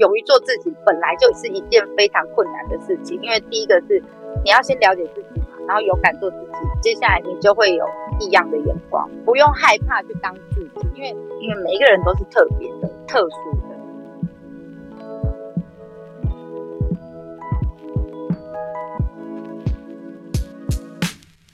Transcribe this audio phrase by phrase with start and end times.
[0.00, 3.20] 勇于做自己，本来就是一件非常困难的事情。
[3.20, 4.02] 因为第一个是
[4.42, 7.84] 你要先了解自己嘛，然后勇敢做自己，接下来你就会有
[8.18, 11.10] 异样的眼光，不用害怕去当自己，因为
[11.42, 13.76] 因为每一个人都是特别的、特殊的。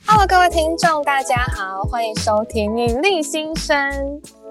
[0.06, 3.76] Hello，各位听众，大家好，欢迎收听《女力新生》。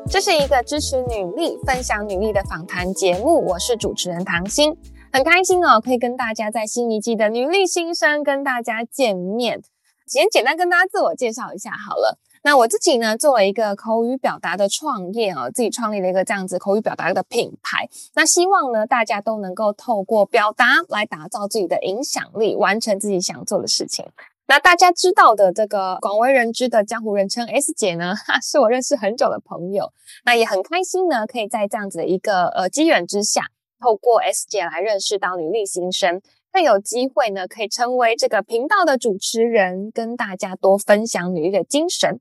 [0.07, 4.77] 这是一个支持女力、分享女力的访谈节目，我是主持人唐心，
[5.11, 9.63] 很开心哦，可以跟大家在新一季的《女力新生》跟大家见面。
[10.05, 12.19] 先简单跟大家自我介绍一下好了。
[12.43, 17.89] 那我自己呢，做了一个口语表达的创业哦，自己创立了一个这样子口语表达的品牌。
[18.13, 24.05] 那希望呢，大家都能够透过表达来打造自己的影响力，完成自己想做的事情。
[24.47, 29.91] 那大家知道的这个广为人知的江湖人称 S 姐呢， 哈，是我认识很久的朋友。
[30.23, 33.47] 那也很开心呢，可以在这样子的一个呃机缘之下，
[33.79, 42.19] 透过 S 姐来认识到女力新生，更有机会呢，可以成为这个频道的主持人，跟大家多分享女力的精神。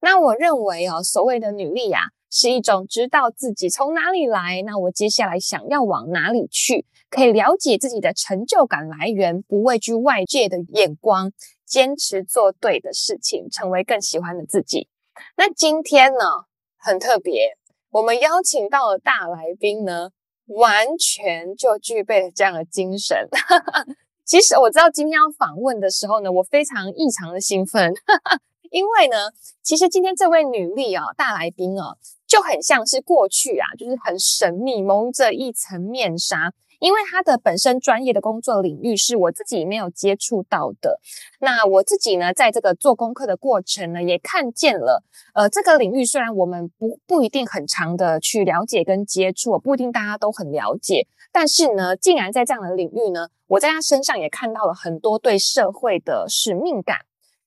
[0.00, 11.30] 那我认为哦，所谓的女力啊，是一种知道自己从哪里来，那我接下来想要往哪里去，可以了解自己的成就感来源，不畏惧外界的眼光。
[11.68, 14.88] 坚持做对的事情，成为更喜欢的自己。
[15.36, 16.24] 那今天呢，
[16.78, 17.56] 很特别，
[17.90, 20.10] 我们邀请到的大来宾呢，
[20.46, 23.28] 完全就具备了这样的精神。
[24.24, 27.92] 其实我知道今天要访问的时候呢，我非常异常的兴奋，
[28.70, 29.30] 因为呢，
[29.62, 31.96] 其实今天这位女力啊，大来宾啊，
[32.26, 36.52] 就很像是过去啊，就是很神秘，蒙着一层面纱。
[36.78, 41.00] 因为他的本身专业的工作领域是我自己没有接触到的，
[41.40, 45.02] 那我自己呢，在这个做功课的过程呢，也看见了，
[45.34, 56.98] 呃，这个领域虽然我们不不一定很长的去了解跟接触，不一定大家都很了解，但是呢，竟然在这样的领域呢，我在他身上也看到了很多对社会的使命感，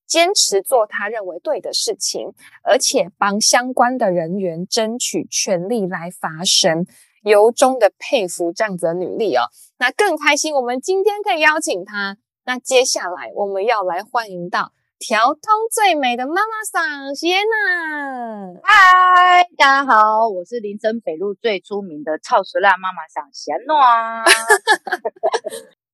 [0.06, 6.86] 坚持做他认为对的事情，而且帮相关的人员争取权利来发声。
[7.24, 9.44] 由衷的佩服这样子的女力哦，
[9.78, 10.56] 那更开心。
[10.56, 12.18] 我们今天可以邀请她。
[12.44, 18.54] 那接下来我们要来欢迎到调通最美的妈妈桑席耶娜。
[18.64, 24.24] 嗨，大家好，我是林森北路最出名的超熟辣妈妈桑席耶娜。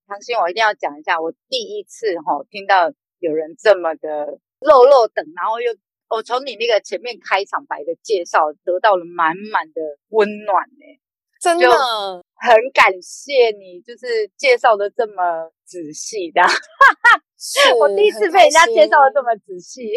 [0.07, 2.89] 唐心， 我一定要讲一下，我第一次哈、哦、听到
[3.19, 5.75] 有人这么的肉肉等，然后又
[6.07, 10.85] 我从你那个前面开场白的介绍，得到了满满的温暖呢。
[11.41, 11.67] 真的
[12.35, 16.41] 很感谢你，就是介绍的这么仔细的，
[17.79, 19.89] 我第一次被人家介绍的这么仔细，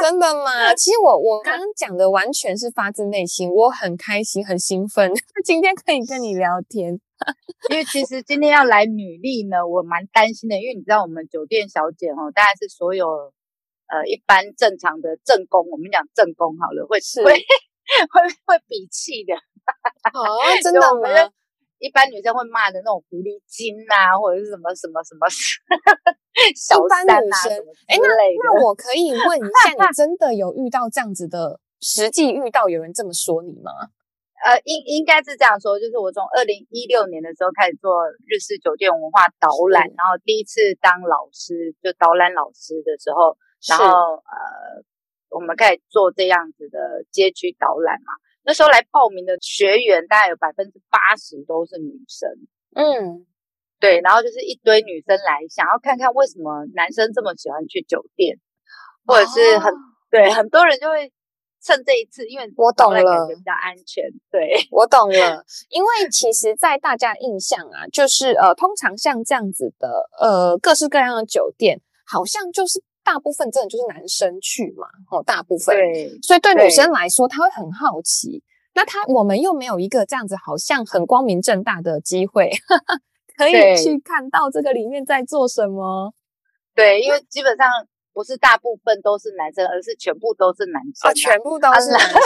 [0.00, 0.74] 真的吗？
[0.74, 5.12] 其实我我刚 刚讲的完全是发自内心，我很开心很兴奋，
[5.44, 6.98] 今天可以跟你聊天，
[7.70, 13.06] 因为其实今天要来女力呢，我蛮担心的，因为你知道我们酒店小姐哦，大概是所有
[13.86, 19.34] 呃一般正常的正宫，我们讲正宫好了，会是会会会比气的。
[20.12, 21.30] 哦， 真的吗？
[21.78, 25.26] 一般女生会骂的那种狐狸精啊，或者是什么什么什么
[26.54, 27.50] 小三啊，女生
[27.90, 33.72] 哎，那那我可以问一下，你真的有遇到这样子的实际遇到有人这么说你吗？
[34.46, 43.36] 呃，应应该是这样说，就是我从二零一六年的时候开始做日式酒店文化导览，然后第一次当老师，就导览老师的时候，
[43.66, 44.82] 然后呃，
[45.30, 48.14] 我们开始做这样子的街区导览嘛。
[48.44, 52.28] 那时候来报名的学员大概有百分之八十都是女生，
[52.74, 53.26] 嗯，
[53.78, 58.36] 对，然后就是一堆女生来，想要看看为什么男生这么喜欢去酒店，
[59.06, 59.76] 或者是很、哦、
[60.10, 61.12] 对很多人就会
[61.62, 72.82] 趁这一次，因为我懂了，感觉比较安全，对，我懂了，因为其实，在大家印象啊，就是呃，通常像这样子的呃各式各样的酒店，好像就是。
[73.04, 78.42] 大部分真的就是男生去嘛，哦，大部分，对，所以对女生来说，她会很好奇。
[78.74, 83.00] 那她我们又没有一个这样子，好像很光明正大的机会，呵 呵
[83.36, 86.12] 可以去看到这个里面在做什么。
[86.74, 87.68] 对，因为基本上
[88.14, 92.20] 不是大部分都是男生，而是全部都是男生，啊，全部都是男生。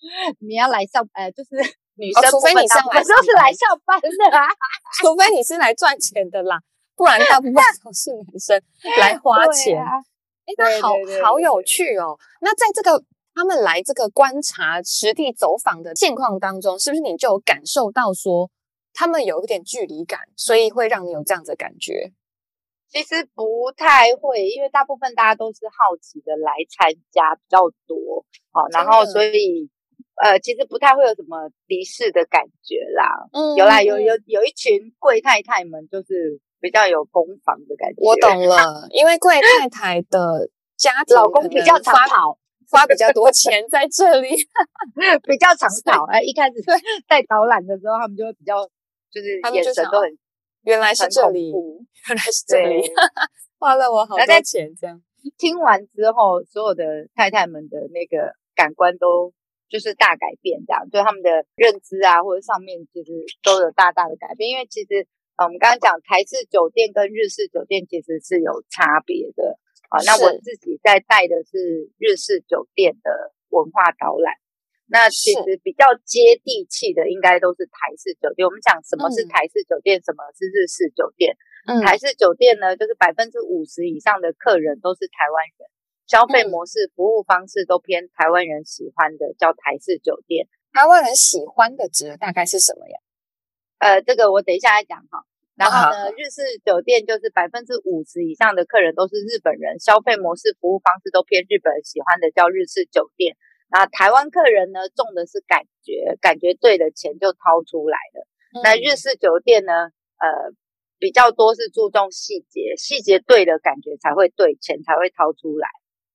[0.40, 1.56] 你要来上，呃，就是
[1.94, 4.48] 女生，除非你上班，都是来上班的啊，
[5.02, 6.58] 除非你是来赚钱的啦。
[6.96, 8.62] 不然大部分都是男生
[8.98, 9.76] 来花钱，
[10.46, 12.18] 哎、啊，那好好有趣哦。
[12.40, 13.04] 那在这个
[13.34, 18.50] 他们来这个观察实地走访的现况当中，是不是你就有感受到说
[18.94, 22.12] 他们有一点距离感，所以会让你有这样子的感觉？
[22.88, 29.68] 其实不太会，因为大部分大家都是好奇的来参加比较多，好，然后所以
[30.22, 33.28] 呃，其实不太会有什么敌视的感觉啦。
[33.32, 37.96] 嗯，有啦，有有有一群贵太太们，就是比较有攻防的感觉。
[38.00, 42.38] 我懂了， 因为贵太太的家庭老公比较常跑，
[42.70, 44.30] 花比较多钱在这里，
[45.26, 46.04] 比较常跑。
[46.06, 46.54] 哎，一开始
[47.08, 48.64] 带导览的时候，他们就会比较
[49.10, 50.18] 就是眼神都很，
[50.62, 51.52] 原来是这里，
[52.08, 52.82] 原来是这里，
[53.58, 55.00] 花了我好多钱这样。
[55.38, 59.32] 听完之后，所有的太太们的那个感官都
[59.68, 63.12] 就是大改变，这样，对他们的认知啊，或者上面其实
[63.42, 64.50] 都有大大的改变。
[64.50, 65.06] 因为其实，
[65.36, 69.58] 呃，我们刚刚讲台式酒店跟日式酒店其实是有差别的
[69.90, 70.00] 啊。
[70.04, 74.32] 那我自己在带的是日式酒店的文化导览，
[74.88, 78.46] 那其实比较接地气的应该都是台式酒店。
[78.46, 81.36] 我们讲什么是台式酒店，什么是日式酒店？
[81.68, 85.68] 嗯、台式酒店呢，就是百分之五十以上的客人都是台湾人，
[86.06, 90.48] 消费模式、服务方式都偏台湾人喜欢的，叫台式酒店。
[90.72, 92.96] 台湾人喜欢的指的大概是什么呀？
[93.78, 95.24] 呃，这个我等一下来讲哈。
[95.56, 103.36] 然后呢，日式酒店就是百分之五十以上的客人都是日本人，消费模式、服务方式都偏日本人喜欢的，叫日式酒店。
[103.70, 108.26] 那台湾客人呢，重的是感觉，感觉对了，钱就掏出来了。
[108.54, 109.72] 嗯、那日式酒店呢，
[110.18, 110.54] 呃。
[110.98, 115.68] 比较多是注重细节，细节对了感觉才会对，钱才会掏出来。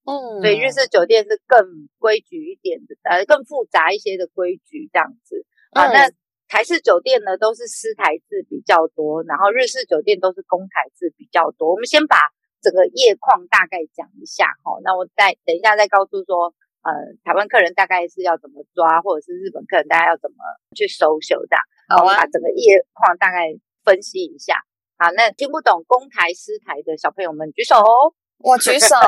[0.09, 5.45] 嗯，所以日式酒店是更规矩一点的，呃，更复杂一些的规矩这样子。
[5.73, 6.09] 啊，嗯、那
[6.51, 11.71] 台式酒店呢，都是私台制比较多，然后日式酒店都是公台制比较多。
[11.71, 12.17] 我们先把
[12.59, 16.53] 整个业况大概讲一下哈，那我再等一下再告诉说，
[16.83, 16.91] 呃，
[17.23, 20.43] 台湾客人大概是要怎么抓，或者是日本客人大概要怎么
[20.75, 21.55] 去收修的。
[21.87, 23.55] 好，我们把整个业况大概
[23.85, 24.59] 分析一下。
[24.99, 28.13] 好，那听不懂公台私台的小朋友们举手哦。
[28.43, 28.95] 我举手，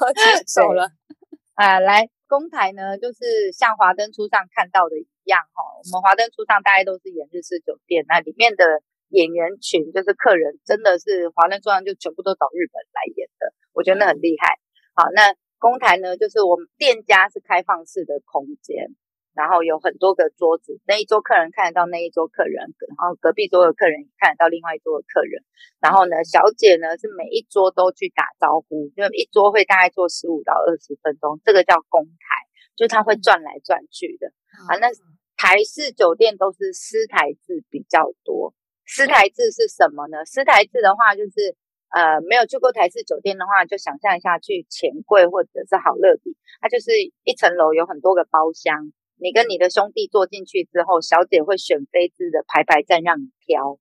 [0.00, 0.90] 我举手了。
[1.54, 5.62] 啊，来，公台呢，就是像华灯初上看到的一样哈。
[5.78, 14.58] 我们华灯初上大概都是演日式酒店，那里面的演员群就是客人，真的是华灯初上就全部都找日本来演的，我觉得那很厉害。
[14.94, 18.94] 好，那公台呢，就是我们店家是开放式的空间。
[19.36, 25.44] 然后有很多个桌子，那一桌客人看得到那一桌客人，然后隔壁桌的客人看得到另外一桌的客人。
[25.78, 34.32] 然后呢，小姐呢是每一桌都去打招呼，就一桌会大概坐十五到二十分钟，这个叫公台，就它会转来转去的。
[34.72, 34.88] 啊，那
[35.36, 38.54] 台式酒店都是私台制比较多。
[38.86, 40.24] 私台制是什么呢？
[40.24, 41.54] 私台制的话，就是
[41.90, 46.90] 呃，没有去过台式酒店的话，就想象一下去钱柜或者是好乐迪，它就是
[47.24, 48.92] 一层楼有很多个包厢。
[49.18, 53.78] 你跟你的兄弟坐进去之后，小姐会选妃子的排排站让你挑，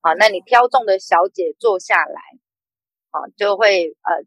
[0.00, 2.20] 好，那你挑中的小姐坐下来，
[3.10, 4.24] 好，就会呃，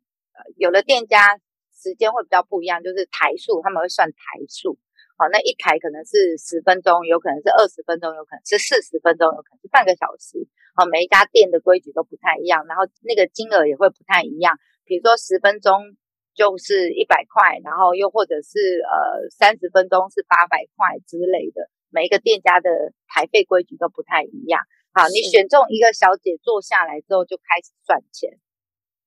[0.57, 1.39] 有的店家
[1.74, 4.77] 时间会比较不一样，就是台数他们会算台数，
[5.18, 15.97] 好，那一台可能是十分钟，有可能是二十分钟，有可能是四十分钟，有可能是半个小时，好，每一家店的规矩都不太一样，然后那个金额也会不太一样，比如说十分钟。
[16.35, 24.61] 就是一百块，然后又或者是呃三十分钟是八百块之类的，每一个店家的台费规矩都不太一样。
[24.93, 28.37] 好，你选中一个小姐坐下来之后就开始算钱。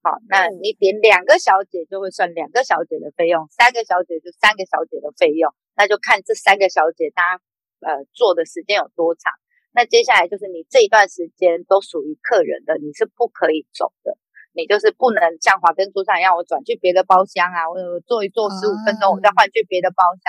[0.00, 7.40] 好，那你点两个小姐就会算两个小姐的费用，三个小姐就三个小姐的费用，那就看这三个小姐她
[7.80, 9.32] 呃坐的时间有多长。
[9.72, 14.16] 那接下来就是你这一段时间都属于客人的，你是不可以走的。
[14.58, 20.26] 你就是不能像华灯初上一样，我转去别的包厢啊，我坐一坐十五分钟，我再换去别的包厢，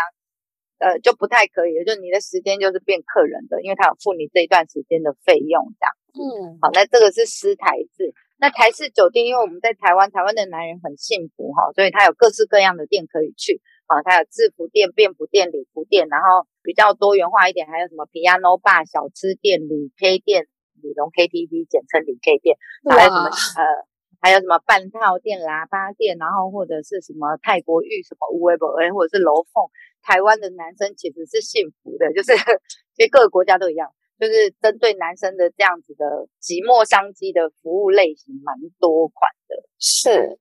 [0.85, 1.73] 呃，就不太可以。
[1.81, 5.89] 就你的时间就是变客人的，因为他有付你这一段时间的费用，这样。
[6.13, 8.13] 嗯，好，那这个是私台制。
[8.37, 13.59] 那台式酒店，因为我们在台湾，台湾的男人很幸福哈，所以他有各式各样的店可以去
[13.89, 20.45] 啊，他有制服店、便服店、礼服店，然后比较多元化一点，还有什么 piano bar 小吃店、旅 K 店、
[20.83, 22.55] 李龙 KTV，简称旅 K 店，
[22.85, 23.89] 还有什么呃。
[24.21, 29.63] 还有什么半套店、喇叭店，然后或者是什么泰国浴、什么乌龟堡，或者是楼凤。
[30.01, 32.33] 台湾的男生其实是幸福的，就是
[32.95, 39.63] 其实各个国家都一样，就是针对男生的这样子的寂寞商机的服务类型蛮多款的。
[39.77, 40.39] 是，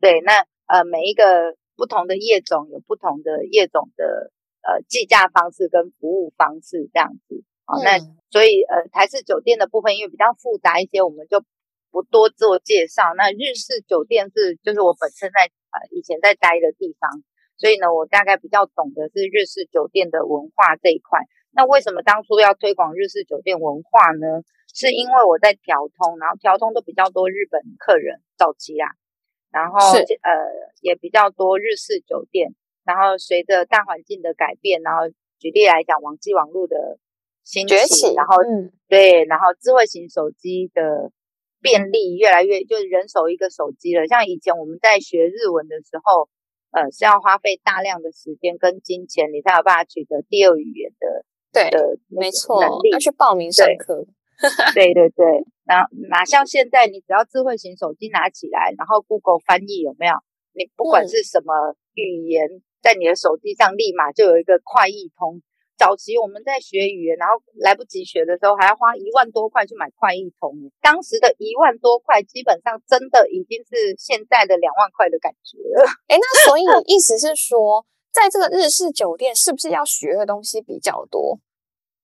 [0.00, 0.32] 对，那
[0.66, 7.42] 呃每一个不同的业种有不同的业种的呃计价方式跟服务方式这样子。
[7.64, 7.98] 好，嗯、那
[8.30, 11.44] 所以呃台式酒店的部分因为比较复杂一些，我们就。
[11.90, 13.14] 不多做介绍。
[13.16, 17.10] 那日式酒店是就是我本身在呃以前在待的地方，
[17.56, 21.20] 所以呢，我大概比较懂的是日式酒店的文化这一块。
[21.52, 24.42] 那为什么当初要推广日式酒店文化呢？
[24.72, 28.86] 是因为我在调通，然后调通都比较多日本客人早期啦，
[29.50, 30.30] 然后呃
[30.80, 32.54] 也比较多日式酒店。
[32.82, 35.02] 然后随着大环境的改变，然后
[35.38, 36.98] 举例来讲，网际网络的
[37.44, 41.12] 兴起，起然后、嗯、对，然后智慧型手机的
[41.60, 44.06] 便利越来越，就是人手一个手机了。
[44.06, 46.28] 像以前我们在学日文的时候，
[46.72, 51.24] 呃，是要花费大量的时间跟金钱，你才有办法取得第二语言的。
[51.52, 52.62] 对的，没错，
[52.92, 54.06] 要去报名上课。
[54.72, 60.14] 对对对，那哪像现在，你只要智慧型手机拿起来，然后 Google 翻译有没有？
[60.52, 65.42] 你不管是什么语言，嗯、在你的手机上立马就有一个快译通。
[65.80, 70.52] 早期我们在学语言，然后来不及学的时候，还要花一万多块去买快译通。
[70.82, 75.88] 当时的一万多块，基本上真的已经是现在的两万块的感觉了。
[76.06, 81.40] 哎，那所以意思是说，在这个日式酒店，是不是要学的东西比较多？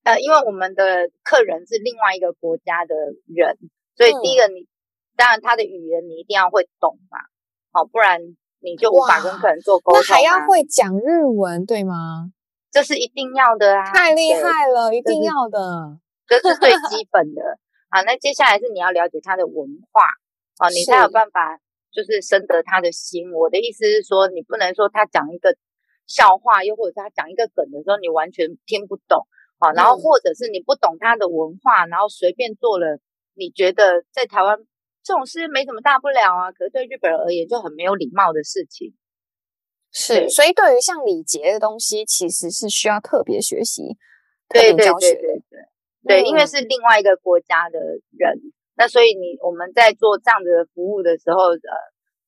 [0.04, 2.94] 呃，因为我们的客人是另外一个国家的
[3.26, 3.58] 人，
[3.94, 4.68] 所以第一个你，嗯、
[5.16, 7.18] 当然他的语言你一定要会懂嘛，
[7.72, 8.22] 好，不然
[8.60, 10.00] 你就无法跟客人做沟通。
[10.00, 12.32] 那还要会讲日文，对吗？
[12.76, 13.90] 这是一定要的啊！
[13.90, 15.96] 太厉害了，一定要的，
[16.28, 17.40] 这是最基本的。
[17.88, 20.04] 好，那接下来是你要了解他的文化，
[20.58, 21.58] 啊，你才有办法
[21.90, 23.32] 就是深得他的心。
[23.32, 25.56] 我的意思是说，你不能说他讲一个
[26.06, 29.26] 笑话，又或者是他讲一个梗的时候，你完全听不懂。
[29.56, 33.00] 啊，然后或者是你不懂他的文化，然后随便做了，
[33.32, 34.58] 你觉得在台湾
[35.02, 38.92] 这种事没什么大不了啊，可是对日本人而言就很没有礼貌的事情。
[39.98, 43.96] 是，所以对于像礼节的东西，其实是需要特别学习。
[44.46, 47.80] 对对对对对，对，因为是另外一个国家的
[48.12, 51.72] 人，嗯、那所以你我们在做这样的服务的时候，呃，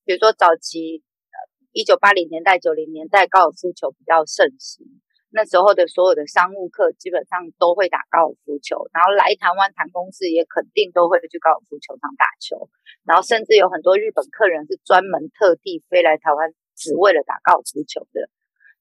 [0.07, 1.37] 比如说早期呃
[1.73, 4.87] 一九八零年代、九零年代高尔夫球比较盛行。
[5.31, 12.71] 那时候的所有的商务客基本上都会打高尔夫球，然后来台湾谈公事也肯定都会去高尔夫球场打球，
[13.05, 16.49] 然后甚至有很多日本客人是专门特地飞来台湾
[16.79, 18.31] 只为了打高尔夫球的。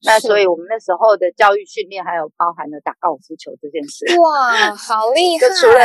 [0.05, 4.05] 那所以我们那时候的教育训练还有包含了打高尔夫球这件事。
[4.21, 5.49] 哇，好厉 害！
[5.57, 5.81] 除了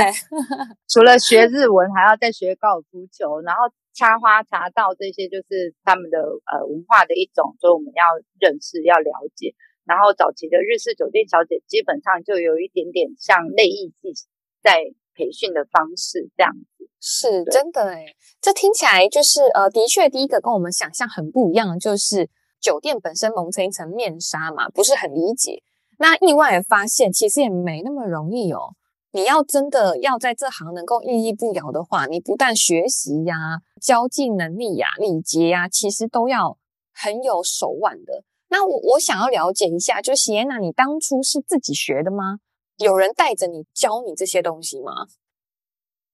[0.86, 8.04] 除了学日文，还要再学高尔夫球，然后插花茶道这些就是他们的呃文化的一种，所以我们要
[8.38, 9.54] 认识要了解。
[9.88, 14.12] 然后早期的日式酒店小姐基本上就有一点点像内艺系
[14.62, 14.78] 在
[15.14, 18.06] 培训的方式这样子，是真的诶，
[18.40, 22.28] 这听起来就是呃，的确第一个跟我们想象很不一样，就是
[22.60, 25.62] 酒店本身蒙成一层面纱嘛，不是很理解。
[25.98, 28.74] 那意外的发现其实也没那么容易哦。
[29.14, 36.56] 你要真的要在这行能够屹立不摇的话，你不但学习呀、交际能力呀、礼节呀，其实都要
[36.94, 38.24] 很有手腕的。
[38.48, 42.38] 那我我想要了解一下，就席耶娜，你当初是自己学的吗？
[42.76, 44.92] 有人带着你教你这些东西吗？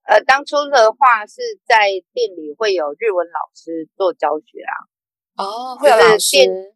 [0.03, 4.75] 呃，当初的话是在店里会有日文老师做教学啊。
[5.45, 6.75] 哦，会有老师。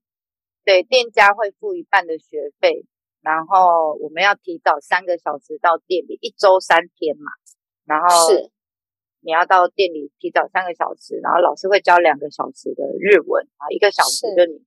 [0.64, 2.86] 对，店家会付一半的学费，
[3.20, 7.32] 然后我们要提早三个小时到店里，一周三天嘛。
[7.84, 8.50] 然后是
[9.20, 14.64] 你要到店里提早三个小时，然后老师会教两个小时的日文啊，一个小时就你。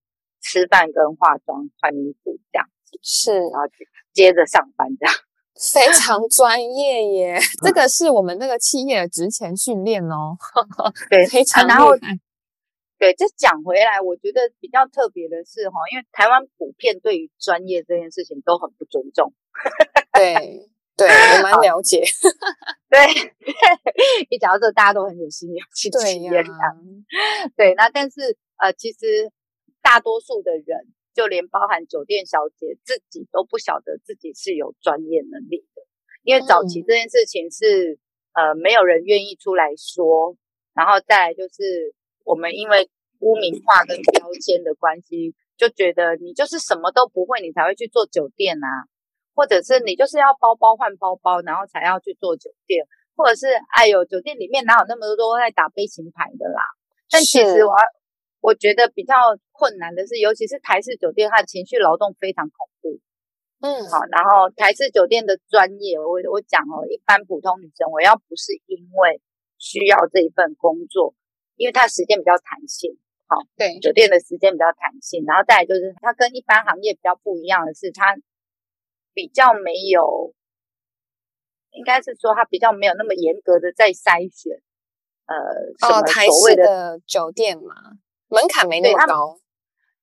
[0.48, 2.74] 吃饭跟化妆穿衣服这样子
[3.08, 3.70] 是，然后
[4.14, 5.14] 接着上班这样，
[5.72, 7.40] 非常专业耶。
[7.64, 10.36] 这个是我们那个企业的职前训练哦，
[11.12, 11.68] 对，非常。
[11.68, 11.92] 然后
[12.98, 19.32] 对，这讲回来，我觉得比较特别的是哈，因为台湾普遍对于专业这件事情都很不尊重。
[20.12, 22.04] 对，对我蛮了解。
[22.90, 23.06] 对，
[24.32, 26.32] 一讲到这，大家都很有心有戚戚焉。
[26.32, 26.76] 对呀，
[27.56, 29.32] 对，那但是呃，其实。
[29.86, 30.66] 大多数的人，
[31.16, 35.82] 就连包含酒店小姐自己都不晓得自己是有专业能力的，
[36.24, 37.94] 因为早期这件事情是、
[38.34, 40.36] 嗯、呃没有人愿意出来说，
[40.74, 41.96] 然后再来就是
[42.26, 48.68] 我们因为污名化跟标签的关系，就觉得你就是什么都不会，你才会去做酒店啊，
[49.34, 56.62] 或者是你就是要包包换包包，然后才要去做酒店，或者是哎呦酒店里面哪有那么多都在打悲情牌的啦？
[57.10, 57.72] 但其实我
[58.46, 59.16] 我觉得比较。
[59.58, 63.00] 困难的是，尤其是台式酒店，它的情绪劳动非常恐怖。
[63.62, 69.22] 嗯，好，然后台式酒店的专业，我我讲哦，一般普通女生，我要不是因为
[69.58, 71.16] 需要这一份工作，
[71.56, 78.14] 因为它时间比较弹性，好，对，酒店的时间比较弹性，然后再来就是它跟一般行业比较不一样的是，它
[79.14, 80.34] 比较没有，
[81.72, 84.60] 应该是说它比较没有那么严格的在筛选，
[85.28, 85.34] 呃，
[85.80, 87.96] 什么所谓的，的酒店嘛，
[88.28, 89.40] 门槛没那么高。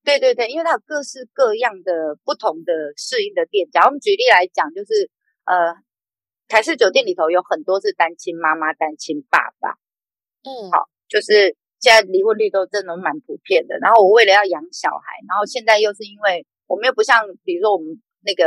[0.03, 3.85] 对对对，因为它有各式各样的不同的适应的店家。
[3.85, 5.09] 我们举例来讲，就是
[5.45, 5.75] 呃，
[6.49, 9.79] 台式酒店里头有很多是单亲妈妈、单亲爸爸。
[10.43, 13.77] 嗯，好，就是现在离婚率都真的蛮普遍的。
[13.79, 18.43] 然后我为了要养小孩，然后现在又是因为我们又不像，比如说我们那个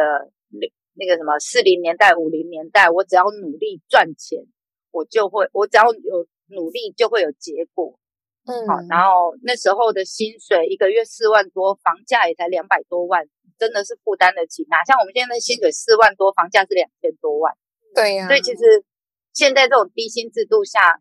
[0.51, 4.45] 那那个什么四零年代、五零年代，我只要努力赚钱，
[4.91, 7.99] 我就会，我只要有努力就会有结果。
[8.47, 13.27] 嗯，好，然后那时候的薪水一个月四万多，房价也才两百多万，
[13.59, 14.65] 真的是负担得起。
[14.71, 17.55] 哪像我们现在的薪水四万多，房价是两千多万。
[17.95, 18.85] 对呀、啊，所以其实
[19.33, 21.01] 现在这种低薪制度下。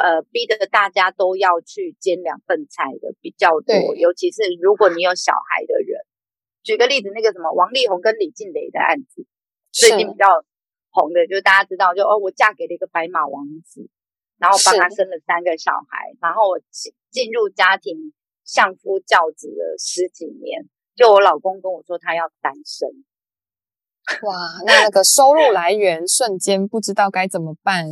[0.00, 5.98] 呃，逼得大家都要去兼两份菜的比较多，尤其是如果你有小孩的人。
[6.62, 9.26] 举个例子，那个什么王力宏跟李静蕾的案子，
[9.72, 10.44] 最近比较
[10.90, 13.90] 红的，就是大家知道，就哦，我嫁给了一个白马王子，
[14.38, 18.12] 然后帮他生了三个小孩，然后我进进入家庭
[18.44, 20.64] 相夫教子了十几年，
[20.96, 22.88] 就我老公跟我说他要单身，
[24.22, 27.86] 哇，那那个收入来源瞬间不知道该怎么办。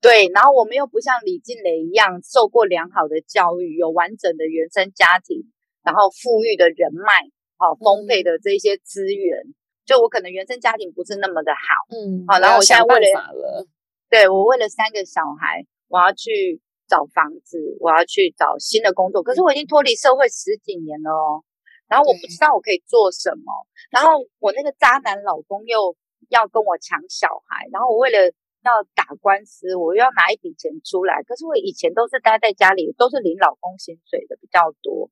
[0.00, 5.50] 对，然后我们又不像李静蕾一样受过良好的教育，有完整的原生家庭，
[5.82, 9.38] 然后富裕的人脉，好、哦、丰沛的这些资源。
[9.38, 9.54] 嗯、
[9.84, 13.66] 就我可能原生家庭不是那么的好，嗯，好，然后我现在为了，了
[14.10, 19.22] 对我为了三个小孩，我要去找房子，我要去找新的工作。
[19.22, 21.44] 可是我已经脱离社会十几年了哦，
[21.88, 23.52] 然后我不知道我可以做什么，
[23.90, 25.96] 然后我那个渣男老公又
[26.28, 28.32] 要跟我抢小孩，然后我为了。
[28.66, 31.22] 要打官司，我又要拿一笔钱出来。
[31.22, 35.08] 可是我以前都是待在家里，都是领老公薪水的比较多。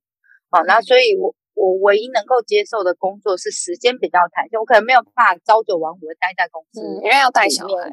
[0.50, 7.88] 好、嗯，那所以我我唯一能够接受的工作是时间比较弹性，我可能没有办法朝九晚五的待在公司，嗯，因为要带小孩。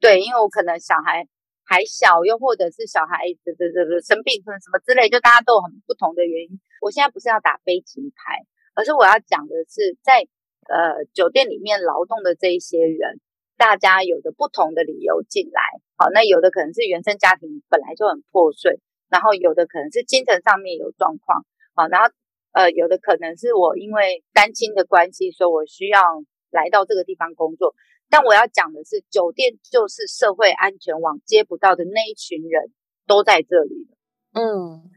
[0.00, 1.26] 对，因为我可能小孩
[1.64, 6.60] 还小，又或者是小孩子的这个生病可能什么之类，就大家都有很不同的原因。
[6.80, 10.26] 我现在不是要打悲情牌，而是我要讲的是在
[10.68, 13.20] 呃酒店里面劳动的这一些人。
[13.58, 15.62] 大家有着不同的理由进来，
[15.96, 21.40] 好，那有的可能是原生家庭本来就很破碎，然后有的可能是精神上面有状况，
[21.72, 22.12] 好，然后
[22.52, 26.02] 呃，有的可能是我因为单亲的关系，所以我需要
[26.50, 27.74] 来到这个地方工作。
[28.08, 32.72] 但我要讲的是，酒店就是社会安全网接不到的那一群人
[33.06, 33.88] 都在这里。
[34.32, 34.90] 嗯，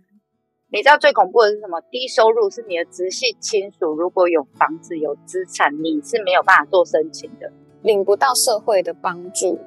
[0.72, 1.82] 你知道最恐怖的是什么？
[1.90, 7.52] 低收入是你的直系亲属，如果有房子有资产，你是没有办法做申请的。
[7.82, 9.58] 领不到社会的帮助，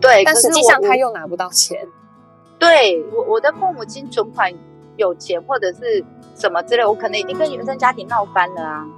[0.00, 1.86] 对，但实际上他又拿不到钱。
[2.58, 4.50] 对，我我的父母亲存款
[4.96, 6.02] 有钱或者是
[6.34, 8.88] 什么之类，我可能已经跟原生家庭闹翻了啊。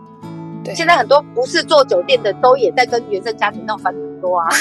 [0.66, 4.48] 对，现在很多不是做酒店的都也在跟原生家庭闹翻很多啊。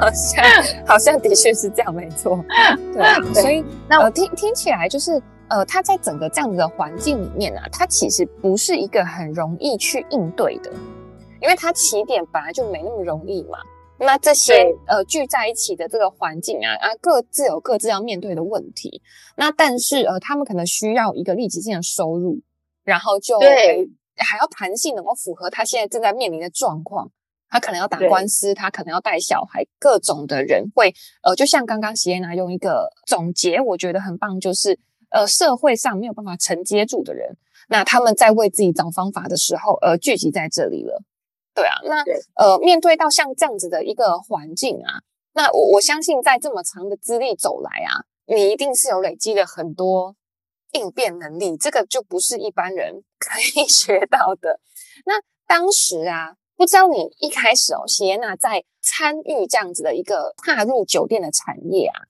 [0.00, 0.44] 好像
[0.86, 2.44] 好像的确是这样，没错。
[2.92, 10.70] 对，对，所以那我、呃、听听起来就是，呃，他在整个这样子的环境里面啊，他其实不是一个很容易去应对的，
[11.44, 13.58] 因为他起点本来就没那么容易嘛。
[13.98, 19.00] 那这些呃聚在一起的这个环境啊啊，各自有各自要面对的问题。
[19.36, 22.40] 那但是呃，他们可能需要一个立即性的收入，
[22.82, 27.10] 然后就对还要弹性能够符合他现在正在面临的状况。
[27.48, 34.76] 他可能要打官司，他可能要带小孩，各种的人会，呃，就像刚刚席耶娜用一个总结，我觉得很棒，就是
[35.10, 37.36] 呃，社会上没有办法承接住的人，
[37.68, 41.00] 那他们在为自己找方法的时候，呃，聚集在这里了。
[41.54, 42.02] 对啊，那
[42.34, 45.00] 呃，面对到像这样子的一个环境啊，
[45.34, 50.16] 那我我相信在这么长的资历走来啊，你一定是有累积了很多
[50.72, 54.60] 应变能力，这个就不是一般人 可以学到的。
[55.06, 55.14] 那
[55.46, 56.36] 当时啊。
[56.56, 62.00] 不知道你一开始哦，席耶娜在参与这样子的一个踏入酒店的产业啊，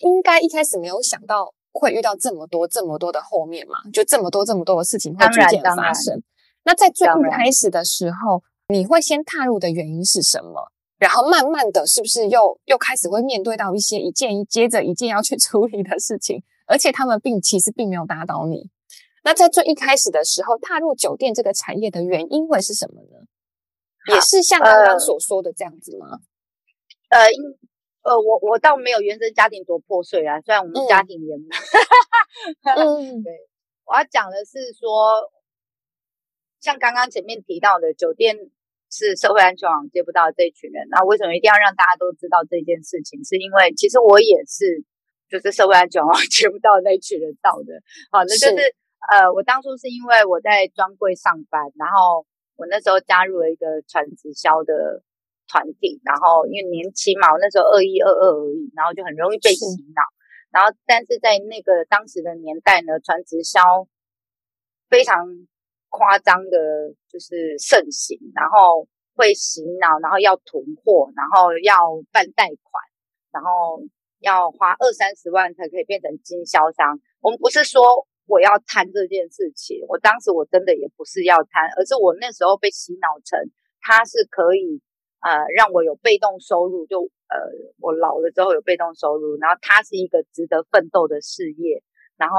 [0.00, 6.22] 应该一开始没有想到会遇到这么多这么多的后面嘛，就这么多这么多的事情会逐渐发生。
[6.64, 10.72] 那在最一开始的时候，你会先踏入的原因是什么？
[10.98, 18.70] 然后慢慢的是不是又又开始会面对到一些一件一接着一件要去 处理的事情，而且他们并其实并没有打倒你。
[19.22, 23.26] 那在最一开始的时候，踏入酒店这个产业的原因会是什么呢？
[24.14, 26.20] 也是像刚刚所说的这样子吗？
[27.10, 27.18] 呃，
[28.02, 31.34] 呃，呃，我我倒没有原生家庭多破碎啊，虽然我们家庭也，
[32.74, 33.32] 嗯， 对，
[33.84, 35.30] 我要讲的是说，
[36.60, 38.36] 像刚刚前面提到的，酒店
[38.90, 43.22] 是社会安全网接不到这一群人，那为什么一定要让大家都知道这件事情？
[43.26, 44.84] 是因为其实我也是，
[45.28, 47.82] 就是社会安全网 接不到的那一群人到的。
[48.10, 48.74] 好，那就是，是
[49.10, 52.26] 呃，我当初是因为我在专柜上班，然后。
[52.58, 55.02] 我那时候加入了一个传直销的
[55.46, 60.00] 团体，然后因为年轻嘛，我那时候二一二二而已，然后就很容易被洗脑。
[60.48, 63.60] 然后，但是在那个当时的年代呢，传直销
[64.88, 65.28] 非常
[65.88, 71.74] 夸张的，就是盛行，然后会洗脑，然后要囤货，然后要
[72.12, 72.82] 办贷款，
[73.32, 73.82] 然后
[74.20, 77.00] 要花二三十万才可以变成经销商。
[77.20, 83.38] 我们不是说我要贪这件事情，我当时我真的也不是要贪，而是我那时候被洗脑成
[83.80, 84.80] 它是可以
[85.20, 87.36] 呃让我有被动收入，就呃
[87.80, 91.82] 我老了之后有被动收入，然后它是一个值得奋斗的事业，
[92.16, 92.36] 然后。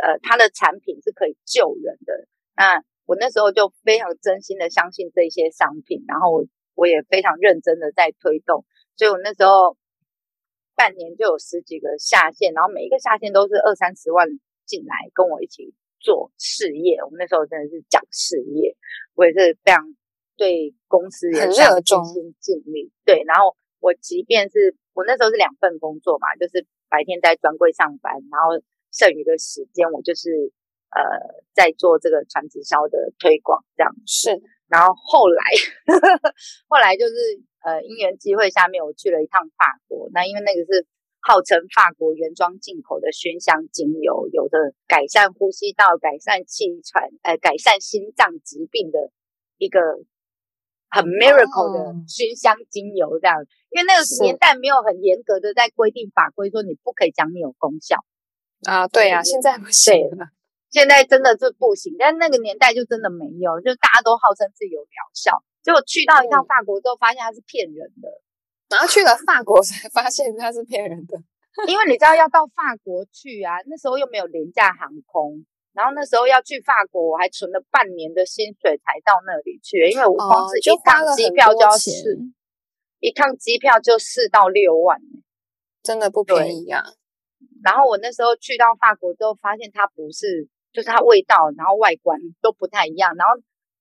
[0.00, 2.28] 呃，它的产品是可以救人的。
[2.58, 6.44] 那我那时候就非常真心的相信这些商品，然后我
[6.74, 8.66] 我也非常认真的在推动。
[8.96, 9.78] 所以我那时候
[10.74, 14.26] 半年就有十几个下线，然后每一个下线都是二三十万
[14.66, 16.98] 进来跟我一起做事业。
[17.04, 18.76] 我们那时候真的是讲事业，
[19.14, 19.94] 我也是非常
[20.36, 22.90] 对公司也非常尽心尽力。
[23.04, 28.60] 对，然后我即便是我那时候是两份工作嘛，就是白天在专柜上班，然后。
[28.90, 30.50] 剩余的时间，我就是
[30.90, 34.40] 呃在做这个传直销的推广，这样是。
[34.68, 35.42] 然后后来，
[35.86, 36.34] 呵 呵
[36.68, 37.14] 后来就是
[37.64, 40.10] 呃因缘机会下面，我去了一趟法国。
[40.12, 40.86] 那因为那个是
[41.20, 49.10] 号称法国原装进口的熏香精油，有着改善呼吸道、改善气喘、呃改善心脏疾病的
[49.56, 49.80] 一个
[50.90, 53.40] 很 miracle 的熏香精油，这样。
[53.40, 57.96] 哦、因为那个年代没有很严格的在规定法规，说你不可以讲你有功效。
[58.64, 60.28] 啊，对呀、啊，现在不行了，
[60.70, 61.94] 现在真的是不行。
[61.98, 65.42] 但那个年代就真的没有，就大家都号称自己有疗效。
[65.62, 68.08] 结果去到一趟法国之后，发现它是骗人的。
[68.68, 71.16] 然后去了法国才发现它是骗人的，
[71.66, 82.28] 因为你知道要到法国去啊，那时候又没有廉价航空，然后那时候要去法国，我还存了半年的薪水才到那里去，因为我光是一趟机票就要四，哦、
[83.00, 85.00] 一趟机票就四到六万，
[85.82, 86.84] 真的不便宜啊。
[87.64, 93.14] 然后我那时候去到法国之后，发现它不是，就是它味道，然后外观都不太一样。
[93.16, 93.34] 然后，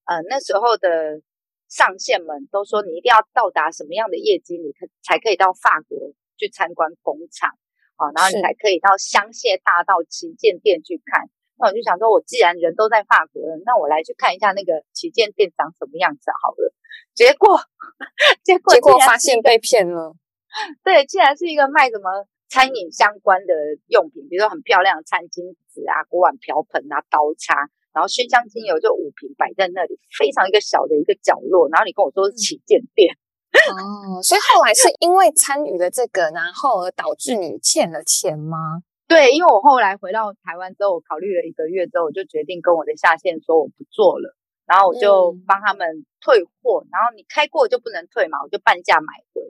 [0.05, 1.21] 呃，那时候的
[1.67, 7.51] 上线们都说，你一定要到达什么样的业绩，你可才可以到法国去参观工厂
[7.97, 11.29] 啊，然后你才可以到香榭大道旗舰店去看。
[11.59, 16.73] 那我就想说，我既然人都在法国了，那我来去看一下那个旗舰店长什么样子好了。
[17.13, 17.59] 结果，
[18.43, 20.15] 结果，结果发现被骗了。
[20.83, 22.25] 对，竟然是一个卖什么？
[22.49, 23.53] 餐饮相关的
[23.87, 31.67] 用品，比如说很漂亮的餐巾纸啊、锅碗瓢盆啊、刀叉，然后熏香精油就五瓶摆在那里，非常一个小的一个角落。
[31.69, 33.13] 然后你跟我说是旗舰店，
[33.75, 38.83] 哦，所以后来是因为参与了这个，然后而导致你欠了钱吗？
[39.07, 49.41] 对，因为我后来回到台湾之后，我考虑了一个月之后，我就决定跟我的下线说我不做了，然后我就帮他们退货，嗯、然后你开过就不能退嘛，我就半价买回。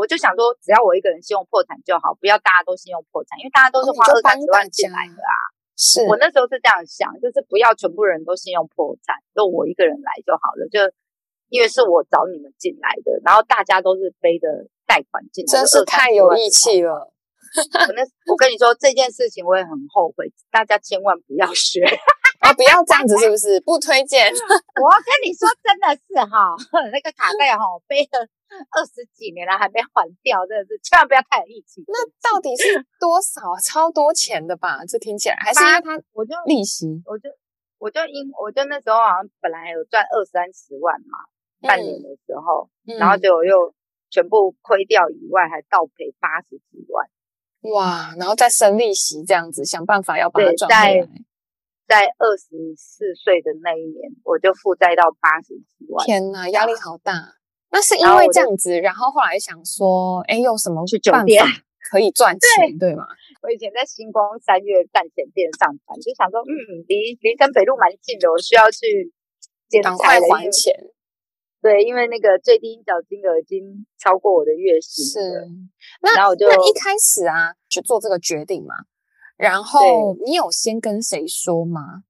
[0.00, 5.36] 我就想说，只要我一个人信用破产就好，不要大家都信用破产，因为大家都是花二三十万进来的啊。
[5.76, 10.64] 是我那时候是这样想，就是不要全部人都信用破产，就我一个人来就好了。
[10.72, 10.80] 就
[11.52, 14.48] 因为是我找你们进来的，然后大家都是背着
[14.86, 17.12] 贷款进来，真是太有义气了。
[17.52, 21.84] 我那我跟你说这件事情，我也很后悔，大家千万不要学
[22.40, 22.52] 啊！
[22.52, 23.60] 不要这样子，是不是？
[23.60, 24.28] 不推荐。
[24.80, 26.56] 我跟你说，真的是哈，
[26.90, 28.28] 那个卡带哈背了。
[28.50, 31.84] 二十几年了还没还掉，真的是千万不要太有义气。
[31.86, 33.54] 那到底是多少？
[33.62, 34.80] 超多钱的吧？
[34.88, 37.30] 这听起来还是因为他，我就利息，我就
[37.78, 41.18] 我就因我就那时候好像本来有赚二三十万嘛，
[41.62, 43.72] 嗯、半年的时候，嗯、然后结果又
[44.10, 47.06] 全部亏掉以外，还倒赔八十几万。
[47.72, 48.12] 哇！
[48.18, 51.08] 然后再生利息这样子，想办法要把它赚回来。
[51.90, 52.46] 在二十
[52.78, 56.06] 四岁的那一年，我就负债到八十几万。
[56.06, 57.34] 天哪，压力好大。
[57.72, 61.26] 那是因为这样子，然后，然后后来想说，哎，有什么办法
[61.90, 63.02] 可以赚钱，对，对吗？
[63.42, 69.10] 我以前在星光三月蛋卷店上班，就想说，嗯，离林森北路蛮近的，我需要去
[69.82, 70.72] 赶快还钱。
[71.60, 75.04] 对，因为那个最低应缴金额已经超过我的月薪。
[75.04, 75.18] 是，
[76.02, 78.74] 那然后我就那一开始啊，去做这个决定嘛。
[79.40, 82.04] 然后你有先跟谁说吗？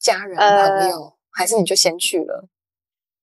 [0.00, 2.48] 家人、朋友，呃、还是你就先去了？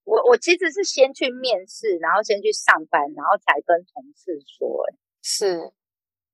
[0.06, 4.86] 我我其实是先去面试，然后先去上班，然后才跟同事说。
[4.88, 5.74] 哎，是，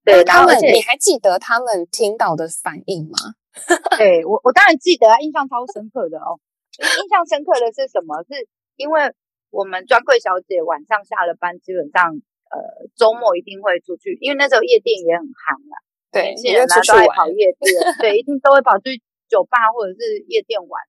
[0.04, 3.18] 对他们，你还记得他们听到的反应吗？
[3.98, 6.40] 对我，我当然记得啊，印象超深刻的哦。
[6.78, 8.22] 印象深刻的是什么？
[8.30, 9.12] 是因为
[9.50, 12.22] 我们专柜小姐晚上下了班，基本上
[12.54, 15.82] 呃周末一定会出去，因为那时候夜店也很夯啊。
[16.16, 20.82] 对，年轻人都爱跑夜店，对，一定都会跑去酒吧或者是夜店玩。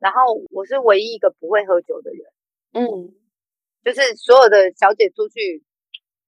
[0.00, 2.26] 然后我是唯一一个不会喝酒的人，
[2.74, 3.14] 嗯，
[3.84, 5.62] 就是所有的小姐出去，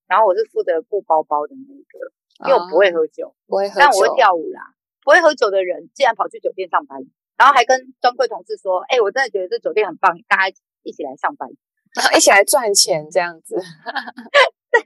[0.07, 4.73] 然后我是负责顾包包的那个，因为我不会喝酒，不会喝酒，但我会跳舞啦。
[5.05, 6.99] 不会喝酒的人，竟然跑去酒店上班，
[7.37, 11.49] 然后还跟专柜同事说：“哎、欸，我真的觉得这酒店很棒，大家一起来上班，
[11.95, 13.55] 然后一起来赚钱这样子。
[14.73, 14.81] ”对，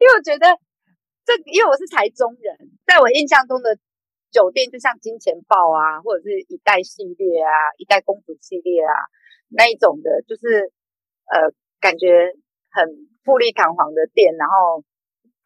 [0.00, 0.46] 因为我觉得
[1.26, 2.56] 这，因为我是台中人，
[2.88, 3.76] 在我印象中的
[4.32, 8.96] 酒店就像金钱豹啊，或者是一代系列啊，一代公主系列啊
[9.52, 10.72] 那一种的，就是
[11.28, 12.32] 呃，感觉
[12.72, 12.88] 很
[13.22, 14.82] 富丽堂皇的店，然后。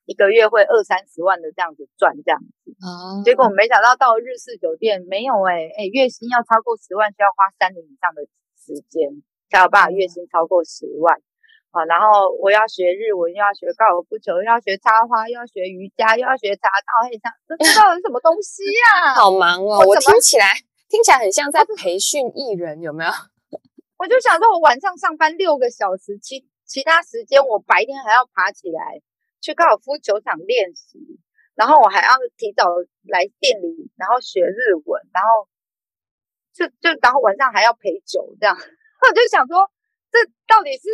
[0.05, 8.27] 一个月会二三十万的这样子赚这样子，哦，结果没想到到日式酒店没有哎、欸、哎、欸，月薪要超过十万，需要花三年以上的
[8.59, 11.23] 时间才有办法月薪超过十万
[11.73, 11.85] 啊。
[11.85, 19.15] 然后我要学日文，又要学高尔夫球，又要学插花，又要学瑜伽，又要学茶道，嘿，这这这到底是什么东西呀、啊？
[19.21, 19.83] 好忙哦！
[19.83, 20.55] 我，我听起来
[20.89, 23.11] 听起来很像在培训艺人，有没有？
[23.99, 29.03] 我就想说，我晚上上班六个小时，其其他时间我白天还要爬起来。
[29.43, 31.01] 去高尔夫球场练习，
[31.57, 32.63] 然后我还要提早
[33.03, 35.49] 来店里，然后学日文，然后
[36.55, 38.55] 就就然后晚上还要陪酒，这样
[39.03, 39.69] 我就想说，
[40.13, 40.87] 这到底是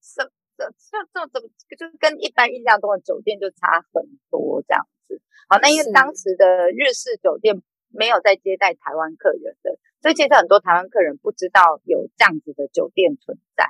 [0.00, 5.20] 什这这这怎么就是跟一般印象中的酒店就差很多这样子？
[5.48, 13.66] 好，那因为当时的日式酒店没有在接待台湾客人的，所以其实很多台湾客人不知道有这样子的酒店存在。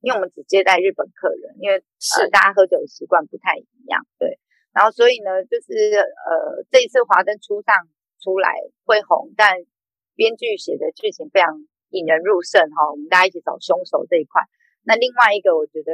[0.00, 4.38] 因为我们只接待日本客人，因为是、呃、大家喝酒的习惯不太一样，对。
[4.72, 7.74] 然后所以呢，就是呃，这一次华灯初上
[8.22, 9.58] 出来会红，但
[10.14, 12.92] 编剧写的剧情非常引人入胜哈。
[12.92, 14.46] 我们大家一起找凶手这一块。
[14.88, 15.92] 那另外一个我觉得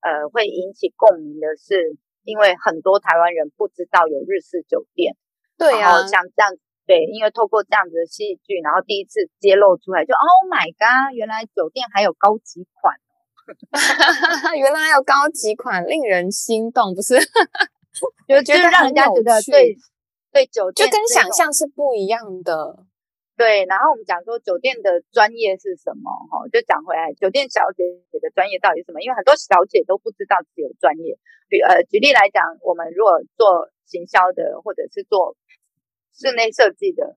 [0.00, 5.14] 呃会引起共鸣的是，因为很多台湾人不知道有日式酒店，
[5.58, 12.96] 对啊，像这样对，因为透过这样子的戏剧，然后第一次揭露出来就，就 Oh my God，原来酒店还有高级款。
[14.56, 17.18] 原来还有高级款，令人心动，不是？
[18.26, 19.76] 就觉得让人家觉得对
[20.32, 22.86] 对酒店就跟想象是不一样的。
[23.40, 26.12] 对，然后我们讲说酒店的专业是什么？
[26.28, 27.84] 哈，就讲回来，酒店小姐
[28.20, 29.00] 的专业到底是什么？
[29.00, 31.16] 因为很多小姐都不知道自己有专业。
[31.48, 35.36] 比呃，举例来讲，我们如果做行销的，或者是做
[36.12, 37.16] 室内设计的，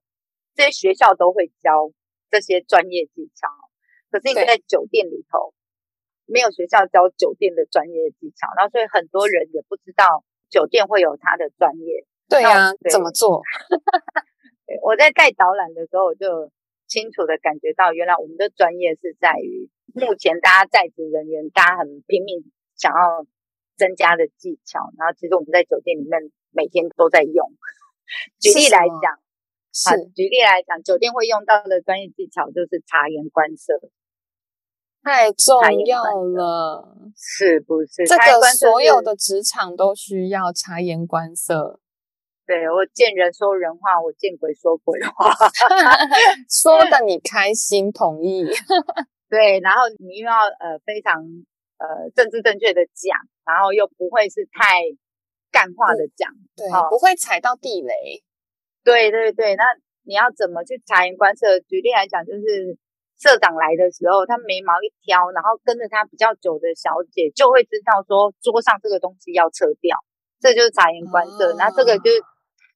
[0.56, 1.92] 这些学校都会教
[2.32, 3.50] 这些专业技巧。
[4.10, 5.54] 可是你在酒店里头。
[6.26, 12.08] 没有学校教酒店的专业技巧，然后所以很多人也不知道酒店会有他的专业。
[12.30, 13.44] 对呀、啊，怎么做？
[14.82, 16.52] 我在带导览的时候，我就
[16.88, 22.44] 清楚的感觉到，原来我们的专业是在于目前大家在职人员，大家很拼命
[22.76, 23.26] 想要
[23.78, 27.52] 增加的技巧，然后其实我们在酒店里面每天都在用。
[28.40, 29.20] 举例来讲，
[29.74, 33.74] 是，是举例来讲，酒店会用到的专业技巧就是察言观色。
[35.04, 38.06] 太重要了，是不是？
[38.06, 41.82] 这个所有的职场都需要察言观色。
[42.46, 45.32] 对，我见人说人话，我见鬼说鬼话
[46.50, 48.46] 说的你开心，同意。
[49.30, 51.24] 对，然后你又要呃非常
[51.78, 54.82] 呃政治正确的讲，然后又不会是太
[55.52, 58.24] 干话的讲，对，哦、不会踩到地雷。
[58.84, 59.64] 对对对，那
[60.04, 61.60] 你要怎么去察言观色？
[61.60, 62.78] 举例来讲，就是。
[63.16, 69.96] 社长来的时候，他眉毛一挑，然后跟着他比较久的小姐就会知道说桌上这个东西要撤掉，
[70.42, 71.54] 这就是察言观色。
[71.54, 72.20] 那、哦、这个就是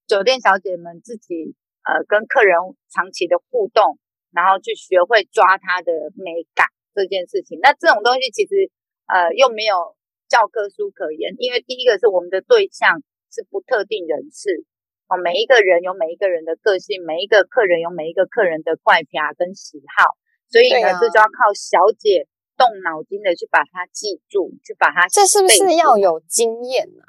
[0.07, 2.55] 酒店小姐们自己呃跟客人
[2.89, 3.99] 长期的互动，
[4.31, 7.59] 然后去学会抓他的美感这件事情。
[7.61, 8.71] 那这种东西其实
[9.05, 9.95] 呃又没有
[10.29, 14.63] 教科书可言，因为第一个是我们的对象是不特定人士
[15.07, 20.15] 哦，每一个人有每一个人的个性，每一个客人有每一个客人的怪癖跟喜好。
[20.49, 25.05] 所以呢，这就要靠小姐动脑筋的去把它记住，去把它。
[25.09, 27.03] 这是不是要有经验啊？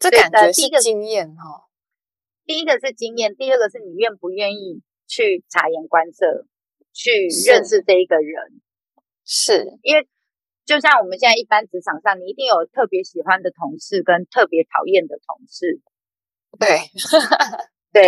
[0.00, 1.67] 这感觉是经验哈。
[2.48, 6.46] 第一个是经验，第二个是你愿不愿意去察言观色，
[6.94, 8.62] 去认识这一个人。
[9.22, 10.08] 是因为
[10.64, 15.82] 就像我们现在一般职场上，你一定有特别喜欢的同事跟特别讨厌的同事。
[16.58, 16.88] 对。
[17.92, 18.04] 对，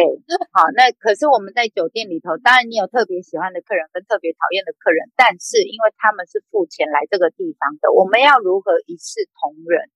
[0.53, 9.89] 好，那可是我们在酒店里头，当然你有特别喜欢的客人跟特别讨厌的客人，但是因为他们是付钱来这个地方的，我们要如何一视同仁？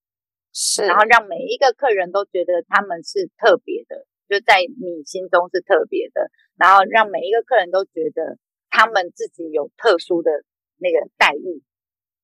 [0.52, 8.38] 是，然后让每一个客人都觉得他们是特别的，就在你心中是特别的，然后让每一个客人都觉得
[8.70, 10.30] 他们自己有特殊的
[10.78, 11.62] 那个待遇。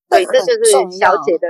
[0.09, 1.47] 对，这就是小姐的，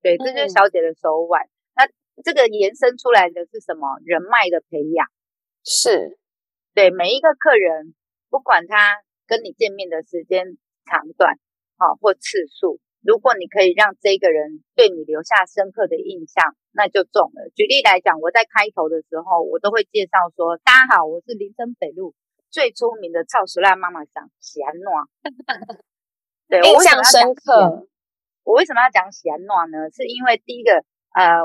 [0.00, 1.42] 对，这就是小姐的手腕。
[1.42, 3.98] 嗯、那这个延伸出来的是什么？
[4.04, 5.06] 人脉的培养。
[5.64, 6.18] 是，
[6.72, 7.94] 对每一个客人，
[8.30, 10.56] 不管他跟你见面的时间
[10.86, 11.38] 长短，
[11.76, 17.50] 好、哦、或次数，如果你可以让这个人对你留下深刻的印象，那就中了。
[17.56, 22.14] 举例来讲，我在开头的时候，我都会介绍说：“大家好，我是林森北路
[22.52, 25.10] 最出名的超熟辣妈妈桑喜安诺，
[26.46, 27.88] 对，印象深刻。
[28.44, 29.90] 我为什么要讲喜安诺呢？
[29.90, 30.84] 是因为第一个，
[31.18, 31.42] 呃，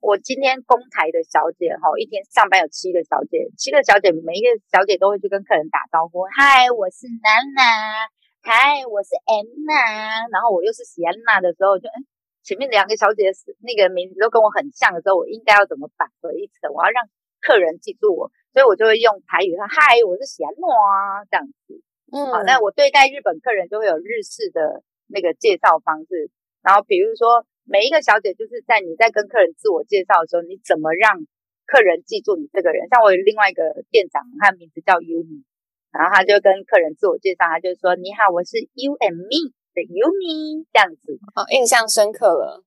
[0.00, 8.04] 我今天公台的小姐哈，一天上班有七个小姐，七个小姐每一个小姐都会去跟客人打招呼，嗨，我是娜娜，
[8.44, 9.32] 嗨，我是安
[9.64, 12.04] 娜，然后我又是喜安娜的时候，就嗯，
[12.44, 16.70] 前面两个小姐是那个名字都跟我很像的时候，我应该要怎么返回一层？
[16.70, 17.08] 我要让
[17.40, 21.82] 客人记住我，所以我就会用台语说，嗨，我是喜安诺啊，这样子。
[22.12, 24.84] 嗯，好，那我对待日本客人就会有日式的。
[25.06, 26.30] 那个介绍方式，
[26.62, 31.20] 然后比如说每一个小姐，就是在你在跟客人自我介绍的时候，你怎么让
[31.66, 32.88] 客人记住你这个人？
[32.88, 35.44] 像我有另外一个店长，他的名字叫 Yumi，
[35.92, 42.62] 然后他就跟客人自我介绍，他就说：“你好，我是 You and Me 的 Yumi。”这样子，哦，印象深刻了。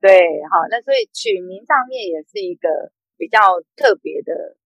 [0.00, 0.10] 对，
[0.50, 3.38] 好，那所以取名上面也是一个比较
[3.76, 4.56] 特别的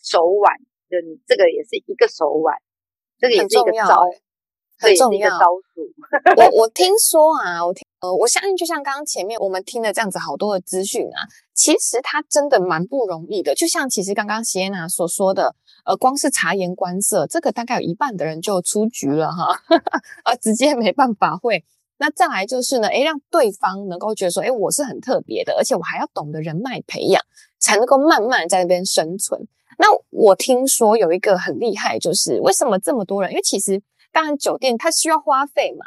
[0.00, 0.54] 手腕，
[0.88, 2.56] 就你这个也是一个手腕，
[3.18, 4.06] 这个也是一个招。
[4.80, 5.28] 很重要。
[6.38, 13.56] 我我听说啊，我听呃，我相信就像刚刚前面我们听了这样子好多的资讯啊，其实它真的蛮不容易的。
[13.56, 15.56] 就像其实刚刚席耶娜所说的，
[15.88, 19.58] 呃，光是察言观色，这个大概有一半的人就出局了哈，
[20.22, 21.64] 啊，直接没办法会。
[21.96, 27.22] 那再来就是呢，诶，让对方能够觉得说，诶，我是很特别的，而且我还要懂得人脉培养，
[27.58, 29.48] 才能够慢慢在那边生存。
[29.78, 33.30] 那我听说有一个很厉害，就是为什么这么多人？
[33.30, 33.82] 因为其实。
[34.10, 35.84] 当然，酒店它需要花费嘛，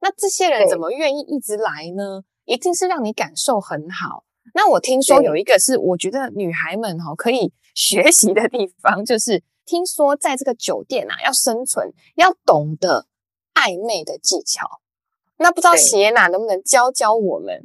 [0.00, 2.22] 那这些人怎么愿意一直来呢？
[2.44, 4.24] 一定是让你感受很好。
[4.54, 13.06] 那我听说有一个是我觉得女孩们哈可以学习的地方，就是听说在这个酒店啊要生存，要懂得
[13.54, 14.80] 暧昧的技巧。
[15.38, 17.62] 那不知道喜耶娜能不能教教我们，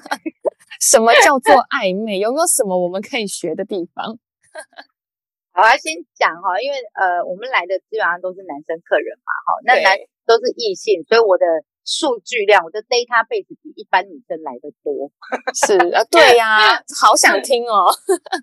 [0.80, 2.18] 什么叫做暧昧？
[2.18, 4.18] 有没有什么我们可以学的地方？
[5.54, 11.44] 我要先讲哈，因为呃，我们来的基本上都是男生客人嘛，哈，那男都是异性，所以我的
[11.90, 15.10] 数据量，我的 database 比一般女生来的多。
[15.58, 17.90] 是啊，对呀、啊， 好想听哦。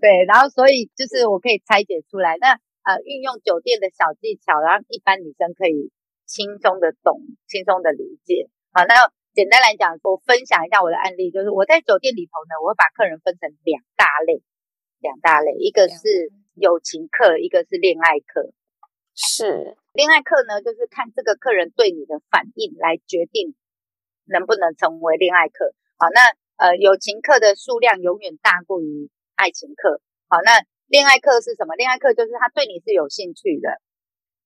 [0.04, 5.88] 对，然后所以就是我可以拆解出来，那呃，运用酒店的小技巧，然后一般女生可以
[6.28, 8.52] 轻松的懂，轻松的理解。
[8.76, 14.44] 好，那简单来讲，我分享一下我的案例，就是我在酒店里头呢，我会把客人分成两大类，
[15.00, 16.36] 两大类，一个是。
[16.58, 18.50] 友情客，一个是恋爱客，
[19.18, 23.56] 是恋爱课呢，就是看这个客人对你的反应来决定
[24.26, 25.74] 能不能成为恋爱客。
[25.98, 26.22] 好，那
[26.58, 30.00] 呃，友情课的数量永远大过于爱情课。
[30.30, 31.76] 好，那恋爱课是什么？
[31.76, 33.82] 恋爱课就是他对你是有兴趣的，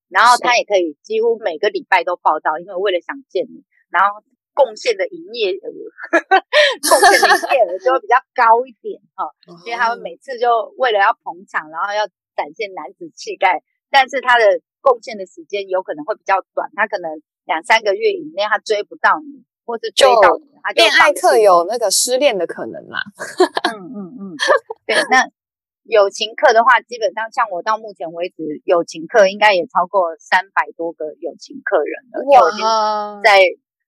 [0.08, 4.24] 然后他也可以几乎每个礼拜都报道，因为为了想见你，然后。
[4.54, 5.72] 贡献的营业额，
[6.84, 9.24] 贡献的营业额就会比较高一点哈，
[9.66, 12.06] 因为他们每次就为了要捧场，然后要
[12.36, 22.98] 展现男子气概，但是他的贡献的时间有可能会比较短，他可能两三个月以内他追不到你，或是追到你，他就恋爱课有那个失恋的可能啦。
[23.70, 24.22] 嗯嗯嗯，
[24.88, 25.30] 对，那
[25.84, 32.64] 友情课的话，基本上像我到目前为止，友情课应该也超过三百多个友情客人了，因为我已经，
[33.24, 33.44] 在。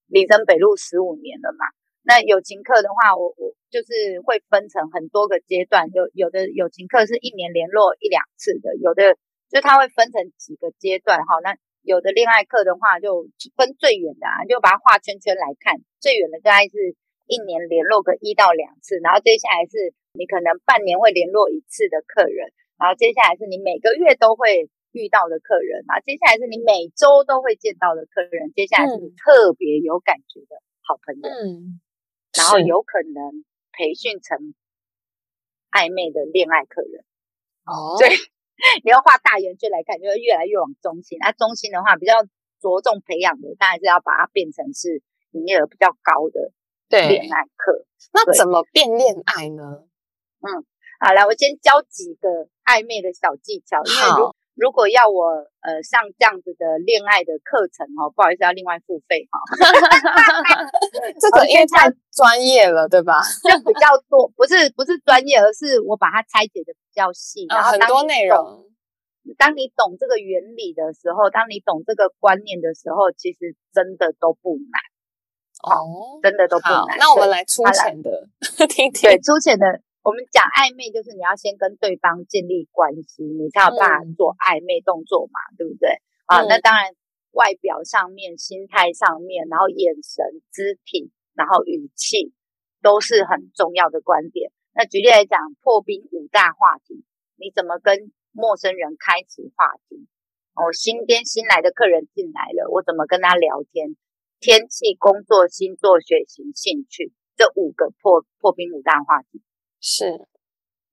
[0.07, 1.65] 林森北路十五年了嘛，
[2.03, 9.17] 那友情课的话，我我就是会分成很多个阶段，有有的友情课是一年联络一两次的，有的
[9.53, 11.37] 就它会分成几个阶段哈。
[11.43, 24.67] 那有的恋爱课的话，就分最远的啊，就把它画圈圈来看，最远的大概是一年联络个一到两次，然后接下来是你可能半年会联络一次的客人，然后接下来是你每个月都会。
[24.93, 31.81] 遇到的客人然后，接下来是你每周都会见到的客人，接下来是你特别有感觉的好朋友，嗯，
[32.37, 34.53] 然后有可能培训成
[35.71, 37.03] 暧昧的恋爱客人
[37.65, 37.97] 哦。
[37.97, 38.07] 对，
[38.83, 41.17] 你要画大圆圈来看，就会越来越往中心。
[41.19, 42.13] 那、啊、中心的话，比较
[42.61, 46.51] 着重培养的，当然是要把它变成是营业额比较高的
[46.89, 47.85] 恋爱课。
[48.13, 49.83] 那怎么变恋爱呢？
[50.41, 50.65] 嗯，
[50.99, 52.29] 好，来，我先教几个
[52.63, 59.39] 暧昧的小技巧，因为如如果要我呃上这样子的恋爱的课程哦，不好意思要另外付费哈。
[61.19, 63.21] 这个因为太专业了，对吧？
[63.43, 68.65] 就比较多，不是不是专业，而是我把它拆解的比较细，然后很多内容。
[69.37, 74.77] 当你懂这个原理的时候，当你懂这个观念的时候，其实真的都不难
[75.63, 76.97] 哦，真的都不难。
[76.99, 78.27] 那我们来粗浅的
[78.69, 79.81] 听听，对粗浅的。
[80.03, 86.03] 我们讲暧昧，就是你要先跟对方建立关系，你才有办法做暧昧动作嘛，嗯、对不对？
[86.27, 86.91] 啊、嗯，那当然，
[87.31, 92.33] 外表上面、心态上面，然后眼神、肢体，然后语气，
[92.83, 94.51] 都是很重要的观点。
[94.75, 97.05] 那举例来讲，破冰五大话题，
[97.39, 100.05] 你怎么跟陌生人开启话题。
[100.59, 103.95] 我新边新来的客人进来了，我怎么跟他聊天？
[104.41, 109.41] 天气、工作、星座、血型、兴趣，这五个破破冰五大话题
[109.83, 110.07] 是，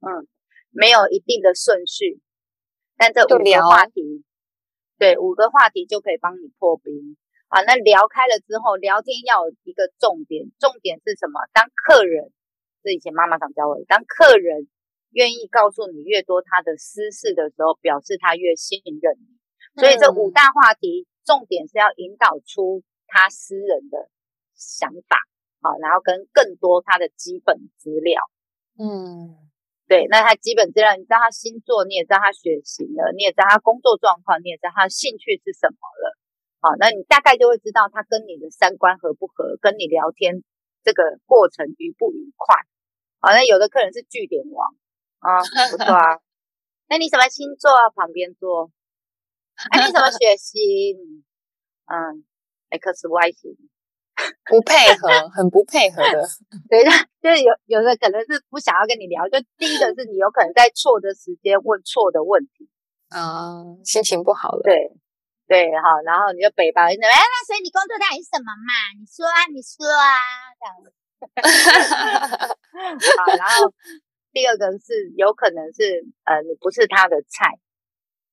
[0.02, 0.26] 嗯，
[0.70, 2.20] 没有一定的顺序，
[2.96, 4.24] 但这五个话题，
[4.98, 7.16] 对，五个话题就可以帮你破冰。
[7.46, 11.38] 啊，那聊开了之后，聊天要有一个重点，重点是什么？
[11.52, 12.32] 当客人，
[12.82, 14.68] 这以前妈妈常教我，当客人
[15.10, 19.80] 愿意告诉你越多他的私事的时候，表示他越信任你。
[19.80, 24.10] 所以这五大话题，重点是要引导出他私人的
[24.56, 25.16] 想法，
[25.60, 28.20] 好，然后跟更多他的基本资料。
[28.80, 29.36] 嗯，
[29.86, 36.16] 对，那他基本资料，你知道他星座，你也知道他血型了，你也知道他工作状况，你也知道他兴趣是什么了。
[36.62, 40.42] 好，那你大概就会知道他跟你的三观合不合，跟你聊天
[40.82, 42.56] 这个过程愉不愉快。
[43.20, 44.74] 好，那有的客人是句点王
[45.18, 46.20] 啊，不错啊。
[46.88, 47.90] 那你什么星座啊？
[47.90, 48.70] 旁边坐。
[49.70, 51.22] 哎，你什么血型？
[51.84, 52.24] 嗯
[52.70, 53.56] ，X Y 型，
[54.50, 56.28] 不配合，很不配合的。
[56.68, 56.90] 对的，
[57.22, 62.68] 就是有有的可能是不想要跟你聊，就第一个是你有可能在错的时间问错的问题
[63.08, 64.62] 啊，心情不好了。
[64.62, 64.92] 对。
[65.50, 66.94] 对，好，然后你就北吧，你？
[66.94, 68.94] 哎，那所以你工作到底是什么嘛？
[68.94, 70.94] 你说啊，你说啊，这样子。
[73.18, 73.74] 好，然后
[74.30, 77.58] 第二个是有可能是呃，你不是他的菜，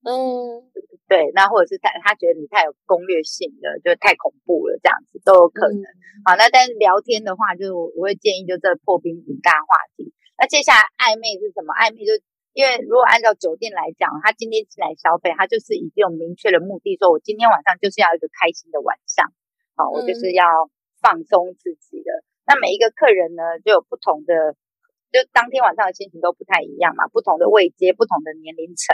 [0.06, 0.62] 嗯，
[1.08, 5.82] 对，那或者是他他觉得你太有攻略性了，就太恐怖了，这样子都有可能。
[5.82, 10.14] 嗯、好，那但是聊天的话，就是我会建议就这破冰五大话题。
[10.38, 11.74] 那接下来暧昧是什么？
[11.74, 12.14] 暧昧就。
[12.58, 19.30] 因为如果按照酒店来讲，他今天进来消费，他就是已经有明确的目的，说我今天晚上就是要一个开心的晚上，
[19.78, 20.66] 好，我就是要
[20.98, 22.10] 放松自己的。
[22.10, 24.58] 嗯、那每一个客人呢，就有不同的，
[25.14, 28.90] 就当天晚上的心情都不太一样嘛，不同的位阶，不同的年龄层，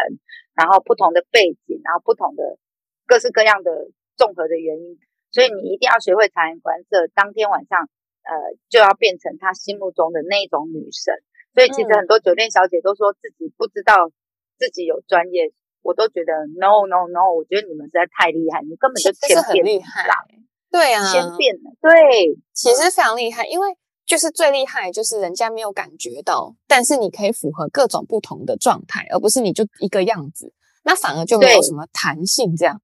[0.56, 2.58] 然后不同的背景，然后不同的
[3.06, 5.00] 各式各样的综合的原因，
[5.32, 7.90] 所以你一定要学会察言观色，当天晚上，
[8.24, 8.32] 呃，
[8.70, 11.14] 就要变成他心目中的那一种女神。
[11.54, 14.10] 所以其实很多酒店小姐都说自己不知道
[14.58, 15.52] 自己有专业，
[15.82, 20.08] 我都觉得 no no no，我觉得你们实在太厉害，你根本就千变很厉害。
[20.72, 23.68] 对啊，千变的，对，其实非常厉害，因为
[24.06, 32.82] 就是最厉害就是人家没有感觉到，但是你可以符合各种不同的状态，而不是你就一个样子，那反而就没有什么弹性这样，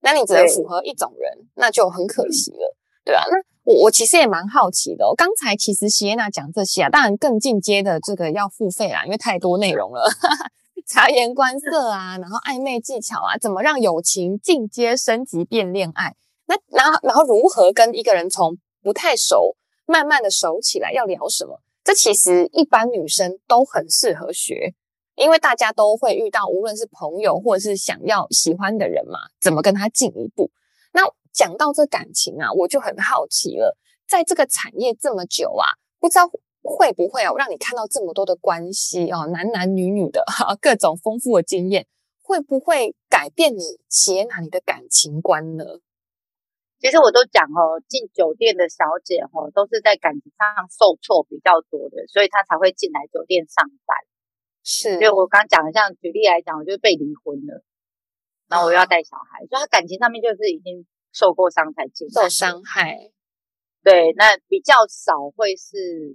[0.00, 3.36] 那你只能符合一种人，那就很可惜了，对啊，那。
[3.64, 10.10] 我我其实也蛮好奇的，哦，刚才其实席耶娜讲这些啊，当然更进阶的这个要付费啦，因为太多内容了，
[10.88, 16.14] 察言观色啊，然后暧昧技巧啊，怎么让友情进阶升级变恋爱？
[16.46, 19.54] 那然后然后如何跟一个人从不太熟
[19.88, 20.92] 慢慢的熟起来？
[20.92, 21.60] 要聊什么？
[21.82, 24.74] 这其实一般女生都很适合学，
[25.16, 30.52] 因为大家都会遇到，无论是朋友或者是想要喜欢的人嘛，怎么跟他进一步？
[30.92, 31.02] 那。
[31.30, 33.76] 讲到这感情啊，我就很好奇了。
[34.08, 35.70] 在这个产业这么久啊，
[36.00, 36.28] 不知道
[36.62, 41.86] 会不会哦，让你看到这么多的关系哦，男男女女的哈，各种丰富的经验，
[42.22, 45.64] 会不会改变你接纳你的感情观呢？
[46.80, 53.96] 其实我都讲哦，进酒店的小姐哦，都是在感情上受挫比较多的，所以她才会进来酒店上班。
[54.64, 57.62] 是，就我刚讲的，像举例来讲，我就是被离婚了，
[58.48, 60.86] 然后我又要带小孩，所以她感情上面就是已经。
[61.10, 63.10] 受过伤才进，受伤害，
[63.82, 66.14] 对，那比较少会是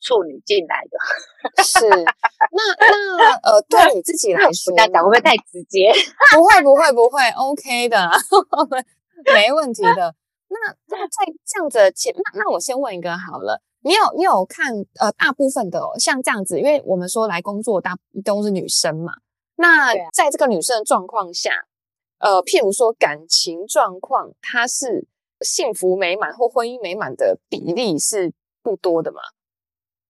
[0.00, 0.96] 处女进来的，
[1.64, 5.92] 是，那那呃，对你自己来 说，这样讲会不会太直接？
[6.32, 7.98] 不会不会不会，OK 的，
[9.34, 10.14] 没问题的。
[10.48, 10.56] 那
[10.86, 19.12] 那在这样子前，那那我先问一个好了，你有你有看呃，大部分的哦像这样子，因为我们说来工作大都是女生嘛，
[19.56, 21.50] 那在这个女生的状况下。
[22.20, 25.06] 呃，譬如说感情状况，她是
[25.40, 29.20] 幸福美满或婚姻美满的比例是不多的嘛？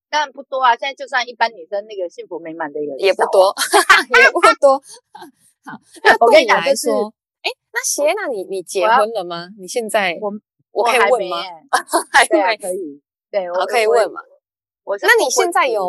[0.08, 0.74] 当然不多啊！
[0.74, 3.54] 现在就算一般女生那个幸福美满的也也不多，
[4.24, 4.78] 也不多。
[5.68, 7.12] 好，那 我跟你来说，
[7.42, 9.48] 哎，那席耶娜，那你你结婚了吗？
[9.58, 10.32] 你现在我
[10.72, 11.42] 我可以问吗？
[12.28, 14.20] 对，可以，对， 我可以问嘛？
[14.84, 15.82] 我那你现在有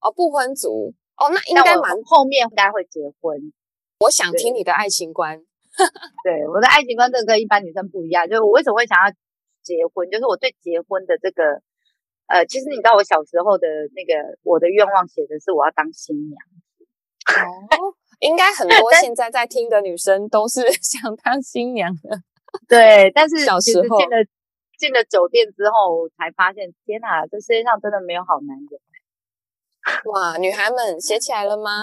[0.00, 3.52] 哦不婚族哦，那应该蛮后面应该会结婚。
[4.00, 5.40] 我想听你的爱情观。
[6.24, 9.12] 对，我的爱情观真的跟一般女生不一样，就是我为什么会想要
[9.62, 11.60] 结婚，就是我对结婚的这个，
[12.28, 16.40] 呃，其实你知道我小时候的那个我的愿望写的是我要当新娘。
[17.26, 22.20] 哦，应该很多现在在听的女生都是 想当新娘的。
[22.68, 24.16] 对，但是小时候进了
[24.78, 28.80] 进了酒店之后，才发现天哪，这世界上真的没有好男人。
[30.12, 31.82] 哇，女孩们写起来了吗？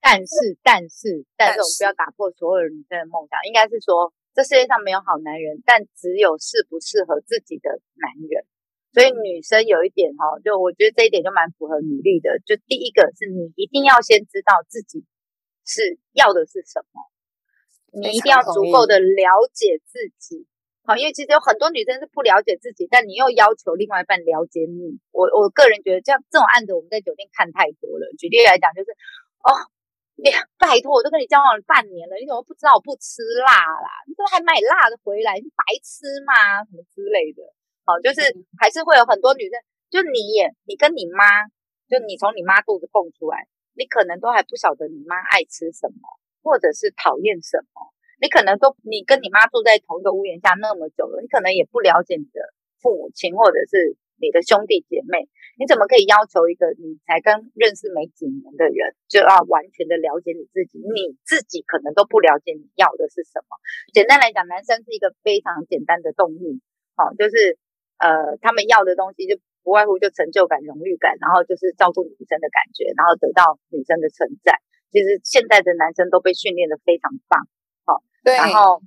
[0.00, 3.38] 但是，但是，但是，我们不要打破所有女生的梦想。
[3.44, 7.68] 应该是说，这世界上没有好男人，但只有适不适合自己的
[8.00, 8.44] 男人。
[8.92, 12.38] 所以，女生有一点哈，就我觉得这一点就蛮符合女力的。
[12.46, 15.04] 就第一个是你一定要先知道自己
[15.64, 17.06] 是要的是什么，
[18.00, 20.46] 你一定要足够的了解自己。
[20.82, 24.98] 好，因为其实有很多女生是不了解自己，但你又要求另外一半了解你。
[25.12, 28.10] 我我个人觉得这样这种案子我们在酒店看太多了。
[28.18, 28.90] 举例来讲，就是
[29.42, 29.70] 哦。
[30.20, 30.28] 你
[30.60, 33.88] 拜托，我都跟你交往了半年了，你怎么不知道我不吃辣啦？
[34.04, 35.40] 你怎么还买辣的回来？
[35.40, 36.60] 你白痴吗？
[36.68, 37.40] 什么之类的？
[37.84, 38.20] 好，就是
[38.58, 39.54] 还是会有很多女生，
[39.90, 41.24] 就你也，你跟你妈，
[41.88, 46.00] 就你从你妈肚子蹦出来，你可能都还不晓得你妈爱吃什么，
[46.42, 47.92] 或者是讨厌什么。
[48.20, 55.28] 你可能都，你跟你妈住在同一个屋檐下那么久了，你可能也不了解你的父母亲，或者是你的兄弟姐妹。
[55.56, 60.80] 你怎么可以要求一个你才刚认识没几年的人就要完全的了解你自己？
[60.80, 63.56] 你自己可能都不了解你要的是什么。
[63.92, 66.60] 简单来讲，男生是一个非常简单的动物，
[66.96, 67.58] 好，就是
[68.00, 74.56] 呃，他们要的东西就不外乎就成就感、荣誉感，然后就是照顾女生的感觉，然后得到女生的称赞。
[74.90, 77.46] 其实现在的男生都被训练的非常棒，
[77.84, 78.80] 好，对，然后。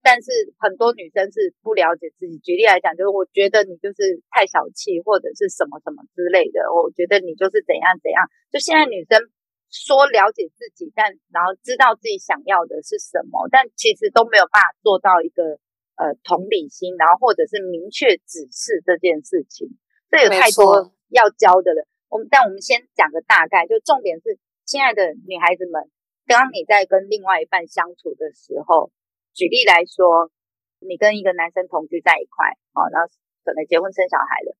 [0.00, 2.38] 但是很多女生是不了解自己。
[2.38, 6.72] 举例来讲，就是我觉得你就是太小气，或者是什么什么之类的。
[6.72, 8.24] 我觉得你就是怎样怎样。
[8.48, 9.20] 就现在女生
[9.68, 15.58] 说了解自己，但然后知道自己想要的是什么，但其实都没有办法做到一个
[15.98, 19.76] 呃同理心，然后或者是明确指示这件事情。
[20.08, 21.86] 这有太多要教的了。
[22.08, 25.90] 我们但我们先讲个大概，就重点是，亲爱的女孩子们，
[26.26, 28.90] 当你在跟另外一半相处的时候。
[29.34, 30.32] 举例来说，
[30.80, 33.06] 你跟一个男生同居在一块，哦，然后
[33.44, 34.56] 可能结婚生小孩了，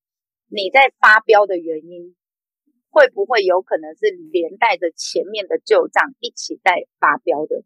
[0.47, 2.15] 你在发飙的原因，
[2.89, 7.63] 会不会有可能是连带着前面的旧账一起在发飙的？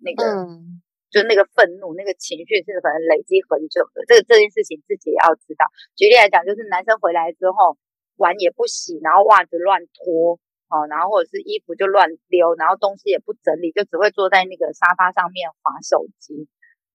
[0.00, 0.80] 那个，嗯，
[1.16, 4.04] 就那个愤怒，那个情绪是可能累积很久的。
[4.04, 5.64] 这个这件事情自己也要知道。
[5.96, 7.78] 举例来讲，就是男生回来之后
[8.20, 10.38] 碗也不洗，然后袜子乱脱。
[10.68, 16.48] 哦，然后或者是衣服就乱丢，然后东西也不整理，就只会坐在那个沙发上面划手机。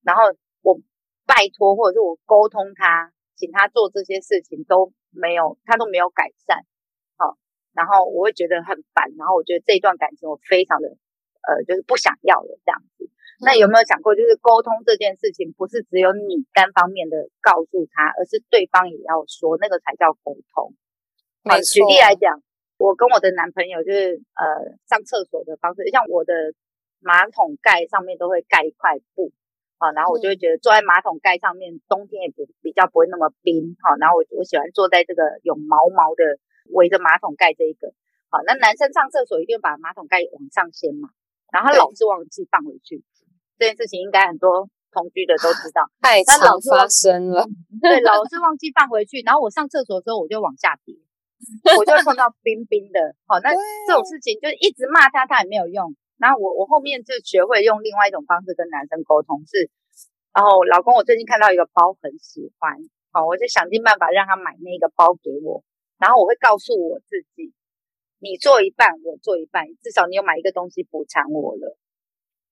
[0.04, 0.24] 然后
[0.62, 0.76] 我
[1.26, 6.66] 拜托或者是我沟通他，请他做这些事情都没有，他都没有改善。
[7.16, 7.38] 好，
[7.72, 10.90] 然后我会觉得很烦，然后我觉得这一段感情我非常的
[11.48, 13.10] 呃，就是不想要的这样子。
[13.42, 20.74] 那有没有想过，就是沟通这件事情不是只有你单方面的告诉他，而是对方也要说，那个才叫沟通。
[21.44, 22.42] 好，举例来讲。
[22.82, 26.34] 我跟我的男朋友就是呃上厕所的方式，像我的
[27.00, 29.32] 马桶盖上面都会盖一块布
[29.78, 36.42] 啊，然后我就会觉得坐在马桶盖上面，冬天也不比较不会那么冰哈，然后我我喜欢坐在这个有毛毛的
[36.74, 37.94] 围着马桶盖这一个，
[38.30, 41.10] 好，那男生上厕所一定把马桶盖往上掀嘛，
[41.54, 43.04] 然后他老是忘记放回去，
[43.62, 47.46] 这件事情应该很多同居的都知道， 太常发生了，
[47.78, 50.98] 对，老是忘记放回去，然后我上厕所之后我就往下跌。
[51.78, 55.96] 我就会碰到冰冰的，好，那这种事情就一直骂他，他也没有用。
[56.22, 59.66] 然后我我后面就学会用另外一种方式跟男生沟通，是，
[60.38, 62.78] 然后老公，我最近看到一个包很喜欢，
[63.10, 65.64] 好，我就想尽办法让他买那个包给我。
[65.98, 67.54] 然后我会告诉我自己，
[68.20, 71.76] 你做一半，我做一半，至少你有买一个东西补偿我了。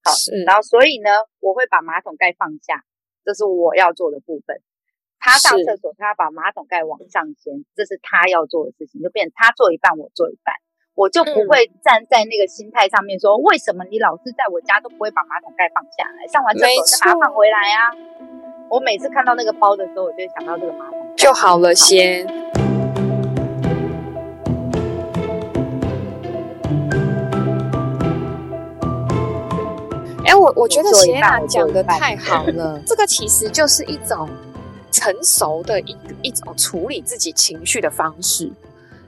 [0.03, 0.11] 好，
[0.45, 2.83] 然后所以呢，我会把马桶盖放下，
[3.25, 4.61] 这是我要做的部分。
[5.19, 10.55] 他上厕所，他要把马桶盖往上掀，这是他要做的事情，就变成他做一半，我做一半，
[10.95, 17.91] 我就不会站在那个心态上面说，为什么你老是在我家都不会把马桶盖放下来，上完厕所再把它放回来啊？
[18.69, 22.58] 我每次看到那个包的时候，我就会想到这个马桶就好了先。
[30.39, 34.29] 我我觉得谢娜讲的太好了， 这个其实就是一种。
[34.91, 38.51] 成熟的一一种处理自己情绪的方式，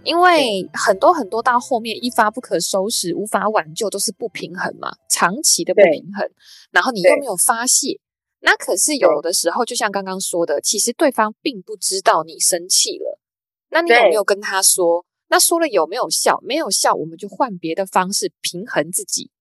[0.04, 6.30] 因为很多很多到后面一发不可收拾，无法挽救，都是不平衡嘛，长期的不平衡，
[6.70, 8.00] 然后你又没有发泄，
[8.42, 13.20] 那可是有的时候，就像刚刚说的，其实对方并不知道你生气了，
[13.72, 15.04] 那你有没有跟他说？
[15.30, 16.40] 那说了有没有效？
[16.44, 19.32] 没有效，我们就换别的方式平衡自己，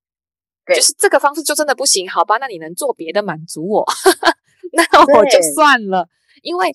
[0.67, 2.37] 就是这个方式就真的不行，好吧？
[2.39, 3.85] 那你能做别的满足我，
[4.73, 6.09] 那我就算了。
[6.43, 6.71] 因为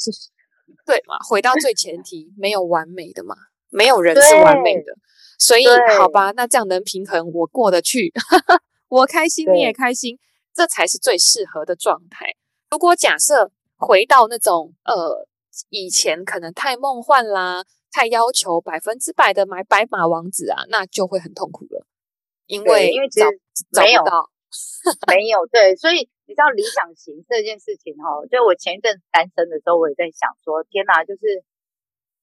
[0.86, 3.36] 对嘛，回到最前提，没有完美的嘛，
[3.70, 4.94] 没有人是完美的，
[5.40, 5.66] 所以
[5.98, 8.14] 好吧，那这样能平衡，我过得去，
[8.90, 10.20] 我开心你也开心，
[10.54, 12.28] 这才是最适合的状态。
[12.70, 15.28] 如果假设回到那种呃
[15.70, 21.88] 以前可能太梦幻啦，太要求百分之百的买白马王子啊，那就会很痛苦了。
[22.48, 23.28] 因为因为其实
[23.78, 24.30] 没有到
[25.08, 31.44] 没有对，所以你知道理想型这件事情哈、哦，就我前一阵单身的时候，我也在想说，天哪，就是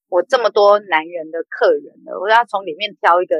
[0.07, 3.35] 我这么多男人的客人了，我要从里面挑一个，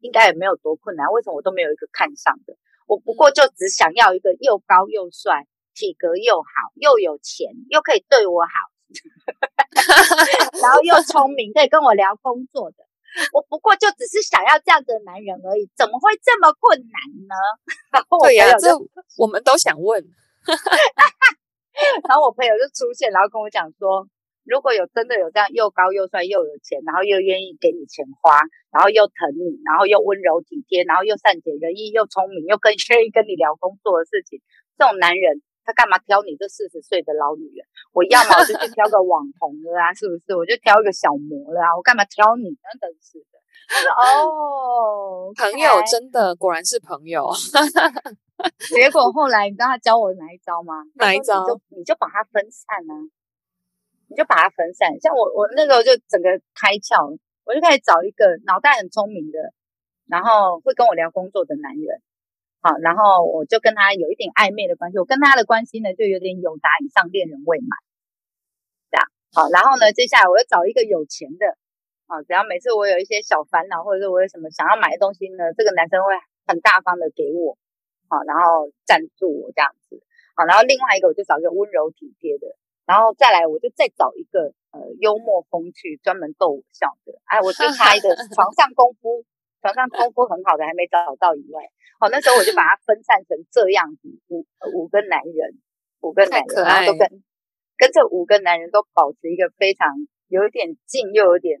[0.00, 1.06] 应该也没有多困难。
[1.12, 2.56] 为什么我都没有一个看上的？
[2.86, 8.50] 我不过就只想要一个又高又帅、体格又好、又有钱、又可以对我好，
[10.60, 12.76] 然后又聪明，可以跟我聊工作的。
[13.32, 16.96] 我不过就只是想要这样的男人而已，怎么会这么困难
[17.28, 17.34] 呢？
[18.24, 18.68] 对呀、啊，这
[19.18, 20.00] 我们都想问。
[22.08, 24.08] 然后我朋友就出现，然后跟我讲说，
[24.44, 28.40] 如果有真的有这样又高又帅又有钱，然后又愿意给你钱花，
[28.72, 34.40] 然后又疼你，然后又温柔体贴，然后又善解人意，又聪明，又更 愿意跟你聊工作的事情，
[34.78, 35.42] 这种男人。
[35.64, 37.66] 他干嘛挑你这四十岁的老女人？
[37.92, 40.36] 我要么我就去挑个网红的啊，是不是？
[40.36, 42.44] 我就挑一个小模了啊，我干嘛挑你？
[42.44, 43.38] 真的是的。
[43.94, 47.30] 哦，朋友真的果然是朋友。
[48.74, 50.82] 结果后来你知道他教我哪一招吗？
[50.94, 51.40] 哪一招？
[51.40, 52.94] 你就你就把它分散啊，
[54.08, 54.98] 你就把它分散。
[55.00, 59.38] 像我我那时候就整个开窍，我就开始找一个脑袋很聪明的，
[60.08, 62.02] 然后会跟我聊工作的男人。
[62.62, 67.74] 好，然后我就跟他有一点暧昧的关系，我跟他的关系呢就有点友达以上恋人未满，
[68.86, 69.02] 这样。
[69.34, 71.58] 好，然后呢，接下来我要找一个有钱的，
[72.06, 76.14] 啊，只要每次我有一些小烦恼，或者是我有什么想要买的东西呢，这个男生会
[76.46, 77.58] 很大方的给我，
[78.06, 79.98] 好，然后赞助我这样子。
[80.38, 82.46] 好，然后另外一个我就找一个温柔体贴的，
[82.86, 89.26] 然后再来我就再找一个呃幽默风趣、专门逗我笑的，哎，我就差一个床上功夫。
[89.62, 91.62] 床上功夫很好的还没找到以外，
[92.00, 94.44] 好，那时候我就把它分散成这样子五
[94.74, 95.54] 五个男人，
[96.00, 97.08] 五个男人，然后都跟
[97.78, 99.88] 跟这五个男人都保持一个非常
[100.26, 101.60] 有一点近又有点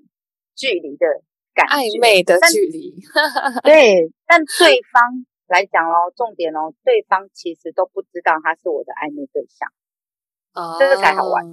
[0.56, 1.06] 距离的
[1.54, 2.92] 感觉，暧昧的距离。
[3.62, 9.70] 对，但对方来讲哦，重点哦，对方其实都不知道他是我的暧昧对象，
[10.54, 11.46] 哦，这个才好玩，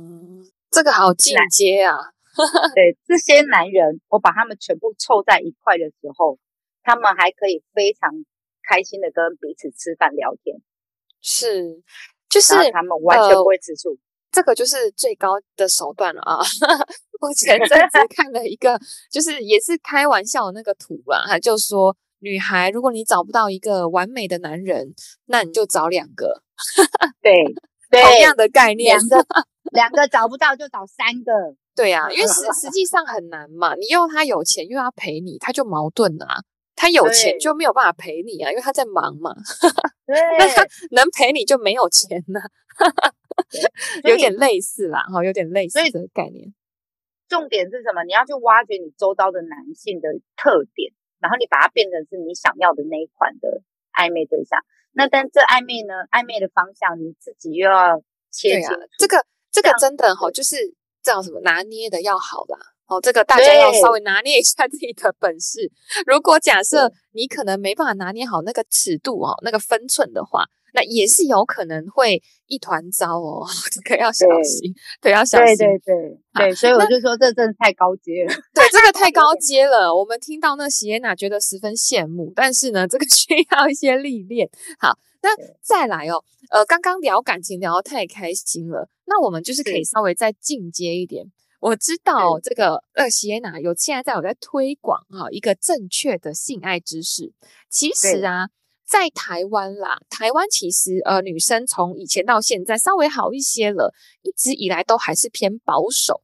[0.71, 2.13] 这个好进阶啊。
[2.75, 6.37] 对，这些男人，我把他们全部凑在一块的时候，
[6.83, 8.09] 他们还可以非常
[8.63, 10.57] 开心的跟彼此吃饭聊天。
[11.21, 11.81] 是，
[12.29, 13.97] 就是他们完全不会吃醋，呃，
[14.31, 16.39] 这个就是最高的手段了啊！
[17.19, 18.79] 我前阵子 看了一个，
[19.11, 24.93] 就是也是开玩笑的那个图啦，他就说，女孩，如果你找不到一个完美的男人，
[25.25, 26.41] 那你就找两个。
[27.21, 27.33] 对，
[27.89, 29.25] 对同样的概念，两个
[29.71, 31.57] 两个找不到就找三个。
[31.79, 36.35] 对啊，因为实 实际上很难嘛，你又他有钱又要陪你，他就矛盾了啊。
[36.75, 39.33] 他有钱就没有办法陪你啊，因为他在忙嘛。
[40.07, 42.39] 那他能陪你就没有钱呢，
[44.03, 46.53] 有点类似啦，哈，有点类似的概念。
[47.27, 48.03] 重点是什么？
[48.03, 53.61] 你要去挖掘你周遭的男性的特点，然后你把它变成是你想要的那一款的
[53.93, 54.59] 暧昧对象。
[54.93, 55.93] 那但这暧昧呢？
[56.11, 58.01] 暧昧的方向你自己又要
[58.31, 58.75] 切清楚。
[58.97, 60.75] 这个这个真的哈，就是。
[61.01, 65.71] 这样什么拿捏的要好啦，哦，这个大家要稍微拿捏一下自己的本事。
[66.05, 74.71] 如果假设你可能没办法拿捏好那个尺度哦，那个分寸的话，那也是有可能会一团糟哦， 这个要小心，
[75.01, 79.93] 对，对，要小心，对对对对，所以我就说这真的太高阶了， 对，这个太高阶了。
[79.95, 84.47] 我们听到那席耶娜觉得十分羡慕，但是呢，这个需要一些历练。
[84.79, 85.29] 好，那
[85.61, 88.89] 再来哦，呃，刚刚聊感情聊得太开心了。
[89.05, 91.25] 那我们就是可以稍微再进阶一点。
[91.59, 97.33] 我知道这个呃，席耶娜有现在在有在推广啊，一个正确的性爱知识。
[97.69, 98.47] 其实啊，
[98.87, 106.21] 在台湾啦，台湾其实呃，女生从以前到现在稍微好一些了，一直以来都还是偏保守。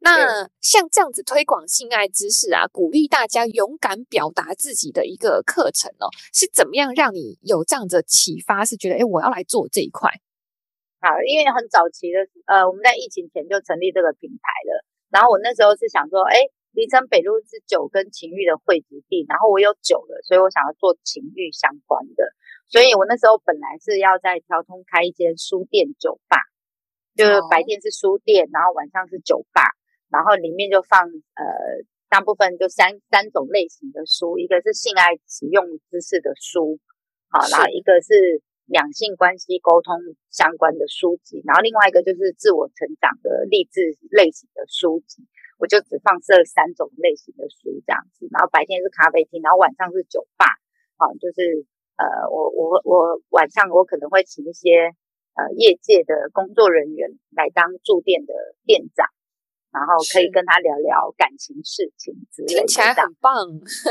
[0.00, 8.64] 那像这样子推广性爱知识啊，鼓励大家勇敢表达自己的一个课程哦，是怎么样让你有这样子的启发？
[8.64, 10.10] 是觉得诶，我要来做这一块。
[11.00, 14.84] 好，因为很早期的，呃，我们在疫情前就成立这个品牌了。
[15.10, 16.36] 然后我那时候是想说，哎，
[16.72, 22.34] 林城北路是酒跟情欲的汇集地，然后我有酒了，所以我想要做情欲相关的。
[22.68, 26.36] 所以我那时候本来是要在条通开一间书店酒吧，
[27.16, 29.62] 就是白天是书店，然后晚上是酒吧，
[30.10, 31.44] 然后里面就放呃
[32.08, 36.78] 大部分就三三种类型的书，一个是性爱使用知识的书，
[37.28, 38.42] 好，然后一个是。
[38.68, 39.96] 两性关系沟通
[40.28, 45.24] 相关的书籍，然后另外一个就是自我成长的励志类型的书籍，
[45.56, 48.28] 我就只放这三种类型的书这样子。
[48.30, 50.44] 然后白天是咖啡厅，然后晚上是酒吧，
[51.00, 51.64] 好，就是
[51.96, 54.92] 呃，我我我晚上我可能会请一些
[55.32, 58.34] 呃业界的工作人员来当驻店的
[58.66, 59.08] 店长，
[59.70, 63.36] 然后可以跟他聊聊感情事情之类的，听起来很棒。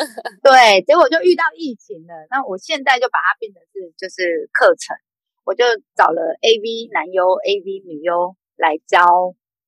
[0.41, 2.13] 对，结果就遇到疫情了。
[2.29, 4.97] 那我现在就把它变成是就是课程，
[5.45, 5.63] 我就
[5.95, 9.05] 找了 AV 男优、AV 女优来教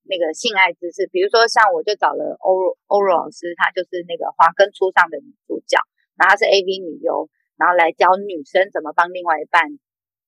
[0.09, 1.05] 那个性爱知识。
[1.13, 2.57] 比如说像我就找了欧
[2.87, 5.77] 欧若老师，她就是那个华根初上的女主角，
[6.17, 9.61] 然后她是 AV 女优，然后来教女生怎么帮另外一半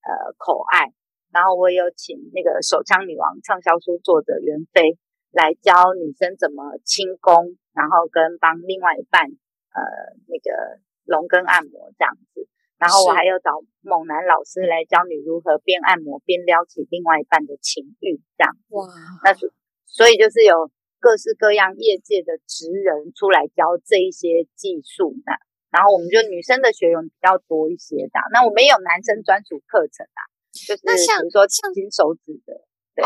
[0.05, 0.93] 呃口爱。
[1.33, 4.99] 然后我也有请那个手枪女王畅销书作者袁飞
[5.31, 9.79] 来教女生怎么轻功，然后跟帮另外一半呃
[10.27, 12.47] 那个龙根按摩这样子。
[12.77, 18.73] 然后我还有找猛男老师来教你如何边按摩边撩起另外一半的情欲这样子。
[18.73, 18.87] 哇，
[19.23, 19.53] 那是
[19.85, 25.31] 所以就是有各式各样业界的职人出来教这一些技术的。
[25.69, 28.19] 然后我们就女生的学员比较多一些的。
[28.33, 30.27] 那我们也有男生专属课程啊。
[30.51, 32.51] 就是那像比如说像金手指的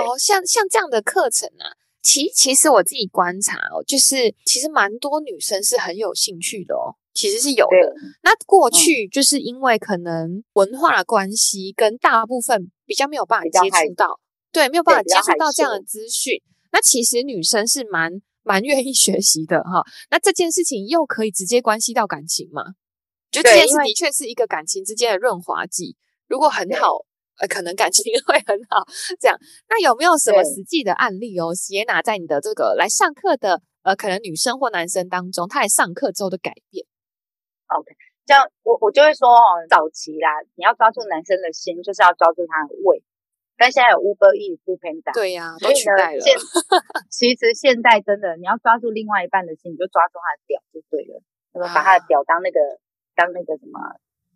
[0.02, 7.96] 哦，像像这样的课程啊，其其实我自己观察哦，就是其实蛮多女生是很有兴趣的哦，其实是有的。
[8.22, 14.20] 那过去就是因为可能文化关系，跟大部分比较没有办法接触到，
[14.52, 16.40] 对，没有办法接触到这样的资讯。
[16.72, 19.82] 那其实女生是蛮蛮愿意学习的哈。
[20.12, 22.62] 那这件事情又可以直接关系到感情嘛？
[23.32, 25.98] 就这件事的确是一个感情之间的润滑剂。
[26.28, 27.04] 如果很好。
[27.40, 28.86] 呃，可能感情会很好，
[29.20, 29.38] 这样。
[29.68, 36.88] 那有没有什么实际的案例哦？Sienna 在你的这个来上课的呃，可能女生或男生当中，他来上课之后的改变
[37.68, 37.92] ？OK，
[38.26, 43.04] 这样我我就会说哦，早期啦，你要抓住男生的心，就是要抓住他的胃。
[43.58, 46.20] 但现在有 Uber Eats、Foodpanda，对呀、啊，都取代了。
[46.20, 46.36] 现
[47.12, 51.24] 其实现在真的，你要抓住另外一半的心，你就抓住他的屌就对了，
[51.54, 52.80] 那么把他的屌当那个、啊、
[53.16, 53.80] 当那个什么。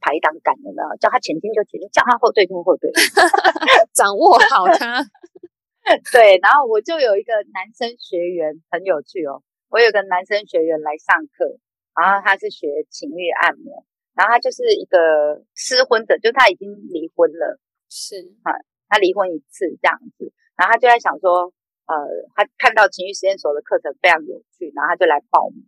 [0.02, 0.97] 排档杆有没有？
[0.97, 2.91] 叫他前进就前进，叫他后退就后退，
[3.93, 5.04] 掌握好他。
[6.12, 11.58] 对，然后我就有一个男生学员很有趣哦，我有个男生学员来上课，
[11.95, 18.54] 然后他是学情欲按摩，然后他就是一个失婚的，就他已经离婚了，是啊，
[18.88, 21.52] 他离婚一次这样子，然后他就在想说，
[21.88, 21.95] 呃，
[22.36, 25.66] 他看到情欲实验所的课程非常有趣，然后他就来报名。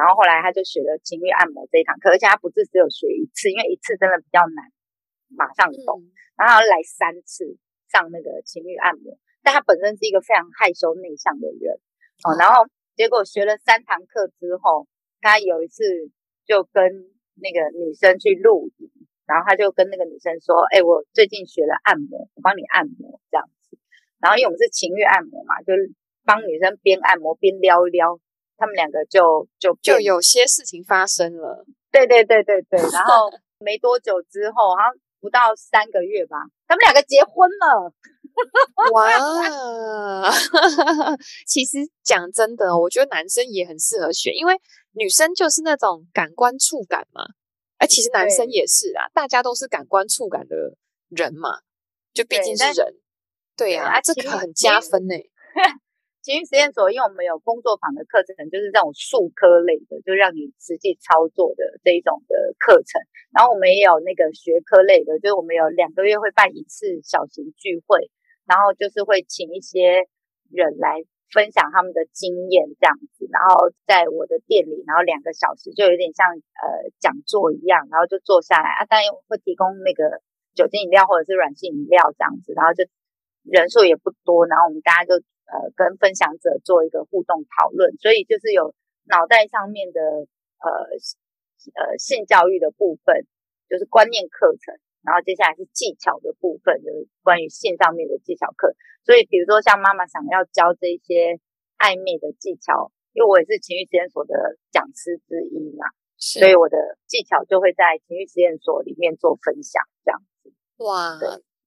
[0.00, 4.64] 然后后来他就学了情欲按摩这一堂课，而且他不是只有学一次，因为一次真的比较难，
[5.28, 6.00] 马上懂。
[6.00, 6.08] 嗯、
[6.40, 7.44] 然后他来三次
[7.92, 11.76] 上那个情欲按摩，但他本身是一个非常害羞内向的人
[12.24, 12.32] 哦。
[12.40, 12.64] 然后
[12.96, 14.88] 结果学了三堂课之后，
[15.20, 15.84] 他有一次
[16.48, 16.80] 就跟
[17.36, 18.88] 那个女生去露营，
[19.28, 23.76] 然后他就跟那个女生说：“哎，我最近学了按摩，我帮你按摩这样子。”
[24.16, 25.92] 然后因为我们是情欲按摩嘛，就是
[26.24, 28.18] 帮女生边按摩边撩一撩。
[28.60, 36.36] 他们两个就就就有些事情发生了，对对对对对， 然后没多久之后，好像不到三个月吧，
[36.68, 37.94] 他们两个结婚了。
[38.92, 40.30] 哇，
[41.46, 44.54] 其实讲真的，我觉得男生也很适合学，因为
[44.92, 47.24] 女生就是那种感官触感嘛，
[47.78, 50.76] 哎，其实男生也是啊，大家都是感官触感的
[51.08, 51.60] 人嘛，
[52.12, 52.94] 就毕竟是人，
[53.56, 55.14] 对呀，啊，这个很加分呢。
[56.22, 63.00] 情绪实验所，因为我们有工作坊的课程，就是这种术科类的，就让你实际操作的这一种的课程。
[63.32, 68.12] 然后我们也有那个学科类的，就是我们有两个月会办一次小型聚会，
[68.44, 70.04] 然后就是会请一些
[70.52, 71.00] 人来
[71.32, 73.24] 分享他们的经验这样子。
[73.32, 80.20] 然后在我的店里，然后两个小时就有点像呃讲座一样，然后就坐下来啊，当然会提供那个
[80.52, 82.84] 酒精饮料或者是软性饮料这样子，然后就
[83.48, 85.24] 人数也不多，然后我们大家就。
[85.50, 88.72] 呃，跟分享者做一个互动讨论，所以就是有
[89.10, 89.98] 脑袋上面的
[90.62, 90.70] 呃
[91.74, 93.26] 呃性教育的部分，
[93.68, 98.76] 就是观念课程，然后接下来是技巧的部分，就是关于性上面的技巧课。
[99.02, 101.40] 所以比如说像妈妈想要教这些
[101.78, 106.78] 暧昧的技巧，因为我也是情绪实验所的讲师之一嘛，所以我的
[107.08, 110.54] 技巧就会在情绪实验所里面做分享，这样子。
[110.78, 111.18] 哇，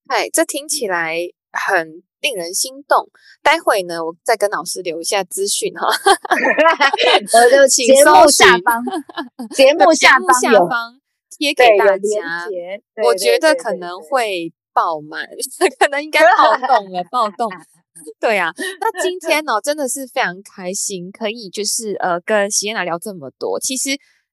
[0.08, 1.18] 哎，这听起来
[1.52, 2.02] 很。
[2.24, 3.08] 令人心动。
[3.44, 5.88] 待会呢，我再跟老师留一下资讯哈。
[7.36, 8.82] 我就请节目下方，
[9.54, 11.00] 节目下方下方
[11.30, 12.48] 贴给大家。
[13.04, 15.28] 我觉得可能会爆满，
[15.78, 17.52] 可能应该暴动了，暴动。
[18.20, 23.60] 对啊，那今天呢，真的是非常开心，可以就是呃跟 Sienna 聊这么多。
[23.60, 23.90] 其实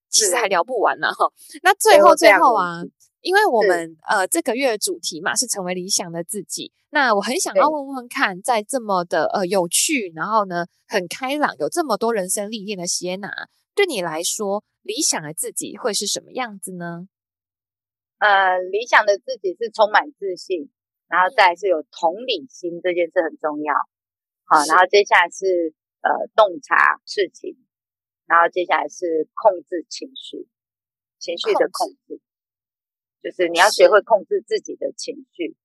[0.09, 1.27] 其实还聊不完呢哈。
[1.65, 2.83] 那最后最后啊。
[3.21, 17.09] 因为我们呃这个月的主题嘛是成为理想的自己，那我很想要问问看，在这么的呃有趣，然后呢很开朗，有这么多人生历练的 Sienna，对你来说，理想的自己会是什么样子呢？
[18.19, 20.71] 呃，理想的自己是充满自信，
[21.09, 23.75] 然后再来是有同理心，这件事很重要。
[24.45, 27.57] 好，然后接下来是呃洞察事情，
[28.27, 30.49] 然后接下来是控制情绪，
[31.19, 32.21] 情绪的控制
[33.23, 35.57] 就是你要学会控制自己的情绪，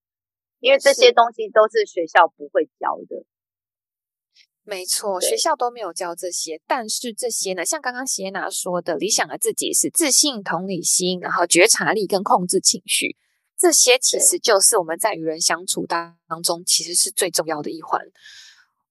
[0.60, 3.26] 因为这些东西都是学校不会教的。
[4.68, 13.16] 没错，学校都没有教这些，但是这些呢，像刚刚谢娜说的，理想的自己是自信、同理心，然后觉察力跟控制情绪，
[13.56, 18.02] 这些其实就是我们在与人相处当中，其实是最重要的一环，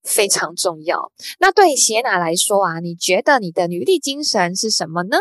[0.05, 1.11] 非常重要。
[1.41, 5.19] 那对谢娜来说啊，你觉得你的女力精神是什么呢？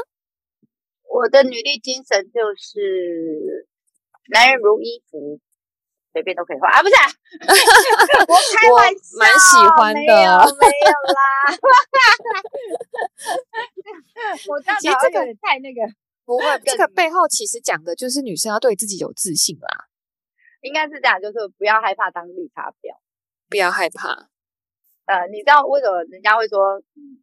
[1.14, 3.68] 我的女力精神就是
[4.32, 5.40] 男人如衣服。
[6.14, 6.94] 随便都可以换啊，不是？
[6.94, 7.10] 啊，
[8.30, 10.30] 我开玩笑，蛮喜欢的，没有
[10.62, 11.18] 没有啦。
[14.48, 15.82] 我其实这个太那个，
[16.24, 19.90] 不会，这个背后其实讲的就是女生要对自己有自信啦。
[20.62, 22.96] 应该是这样，就是不要害怕当绿茶婊，
[23.50, 24.30] 不要害怕。
[25.06, 26.80] 呃，你知道为什么人家会说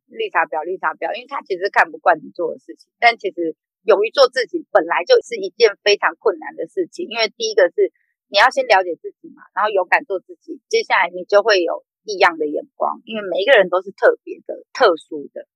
[0.07, 0.65] 绿茶婊？
[0.65, 3.55] 绿茶婊，因为他其实看不惯你做的事情，但其实
[3.85, 7.93] 勇于做自己本来就是一件非常困难的事情，因为第一个是。
[8.33, 15.49] 你要先了解自己嘛，然后勇敢做自己，接下来你就会有异样的眼光，因为每一个人都是特别的、特殊的，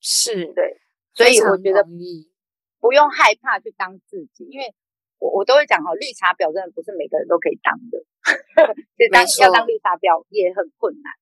[0.00, 0.80] 是对，
[1.12, 1.84] 所以我觉得
[2.80, 4.72] 不用害怕去当自己，因为
[5.18, 8.00] 我我都会讲哦，绿茶婊真的不是每个人都可以当的，
[8.96, 11.12] 就当要当绿茶婊也很困难。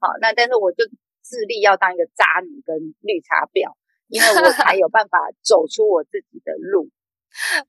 [0.00, 0.82] 好，那但是我就
[1.22, 2.74] 致力要当一个渣女跟
[3.06, 3.70] 绿茶婊，
[4.08, 6.88] 因为我才有办法走出我自己的路。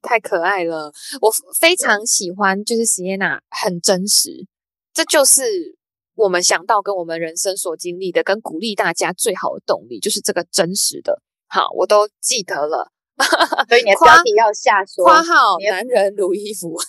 [0.01, 1.29] 太可爱了，我
[1.59, 4.47] 非常喜欢，就是 Sienna 很真实，
[4.93, 5.77] 这就是
[6.15, 11.21] 我们想到跟我们人生所经历的，跟鼓励大家最好的动力，就是这个真实的。
[11.47, 12.91] 好，我都记得了，
[13.67, 16.79] 所以你的标题要下说，括号男人如衣服，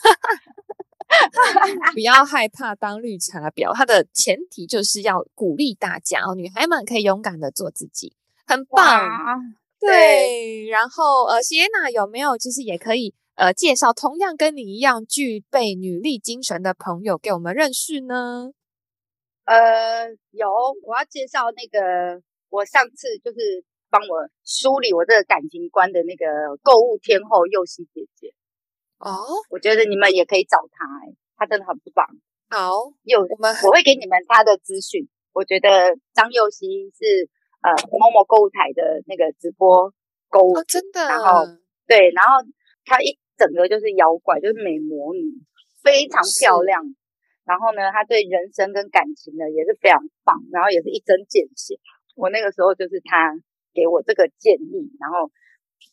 [1.93, 8.15] 不要害怕当绿茶婊，它的前提就是要鼓励大家哦，女孩们可以勇敢的做自己，
[8.51, 9.09] 很棒。
[9.79, 18.51] 对，对，然后呃，谢娜有没有就是也可以呃介绍同样跟你一样具备女力精神的朋友给我们认识呢？
[19.45, 20.51] 呃，有，
[20.83, 22.21] 我要介绍那个
[22.51, 26.27] 我上次就是帮我梳理我这个感情观的那个
[26.61, 28.35] 购物天后右希姐姐
[28.99, 32.05] 哦，我觉得你们也可以找她，哎，她真的很棒。
[32.51, 35.09] 好，有，我们我会给你们她的资讯。
[35.33, 37.31] 我觉得张右希是。
[37.63, 39.93] 呃，某某购物台的那个直播
[40.31, 41.01] 购物，哦，真的。
[41.01, 41.45] 然后
[41.87, 42.41] 对，然后
[42.87, 45.21] 她一整个就是妖怪，就是美魔女，
[45.85, 46.81] 非常漂亮。
[47.45, 51.77] 然后呢，她对人生跟感情呢也是非常棒，然后也是一针见血。
[52.17, 53.37] 我那个时候就是她
[53.75, 55.31] 给我这个建议，然后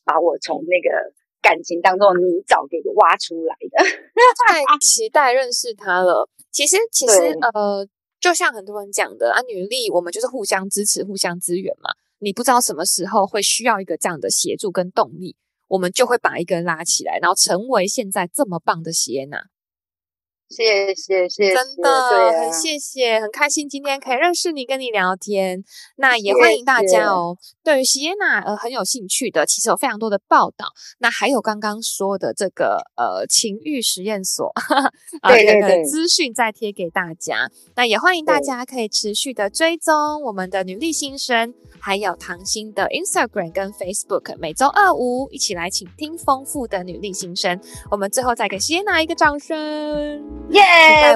[0.05, 1.11] 把我从那个
[1.41, 3.83] 感情当中的泥沼给挖出来的。
[4.47, 6.29] 太期待认识她了。
[6.49, 7.85] 其实，其实呃。
[8.27, 11.91] 就像很多人讲的啊，女力我们就是互相支持、互相支援嘛。
[12.19, 19.45] 你不知道什么时候会需要一个这样的协助跟动力，我们就会把一个人拉起来，然后成为现在这么棒的谢娜。
[20.49, 25.63] 谢谢谢谢，真的、啊、很谢谢，很开心今天可以认识你，跟你聊天。
[25.97, 30.67] 那也欢迎大家哦，谢谢对于席耶娜呃很有兴趣的，其实有非常多的报道。
[30.99, 34.51] 那还有刚刚说的这个呃情欲实验所，
[35.27, 37.51] 对对对，资讯再贴给大家。
[37.75, 47.59] 那也欢迎大家可以持续的追踪我们的女力新生，还有唐心的 Instagram 跟 Facebook，每周二五一起来倾听丰富的女力新生。
[47.91, 50.36] 我们最后再给席耶娜一个掌声。
[50.49, 50.61] 耶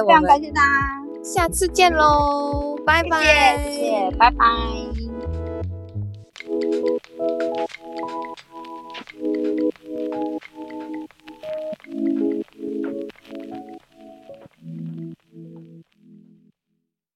[0.06, 1.02] 非常感谢大家。
[1.22, 4.10] 下次见喽拜拜。
[4.18, 4.46] 拜拜。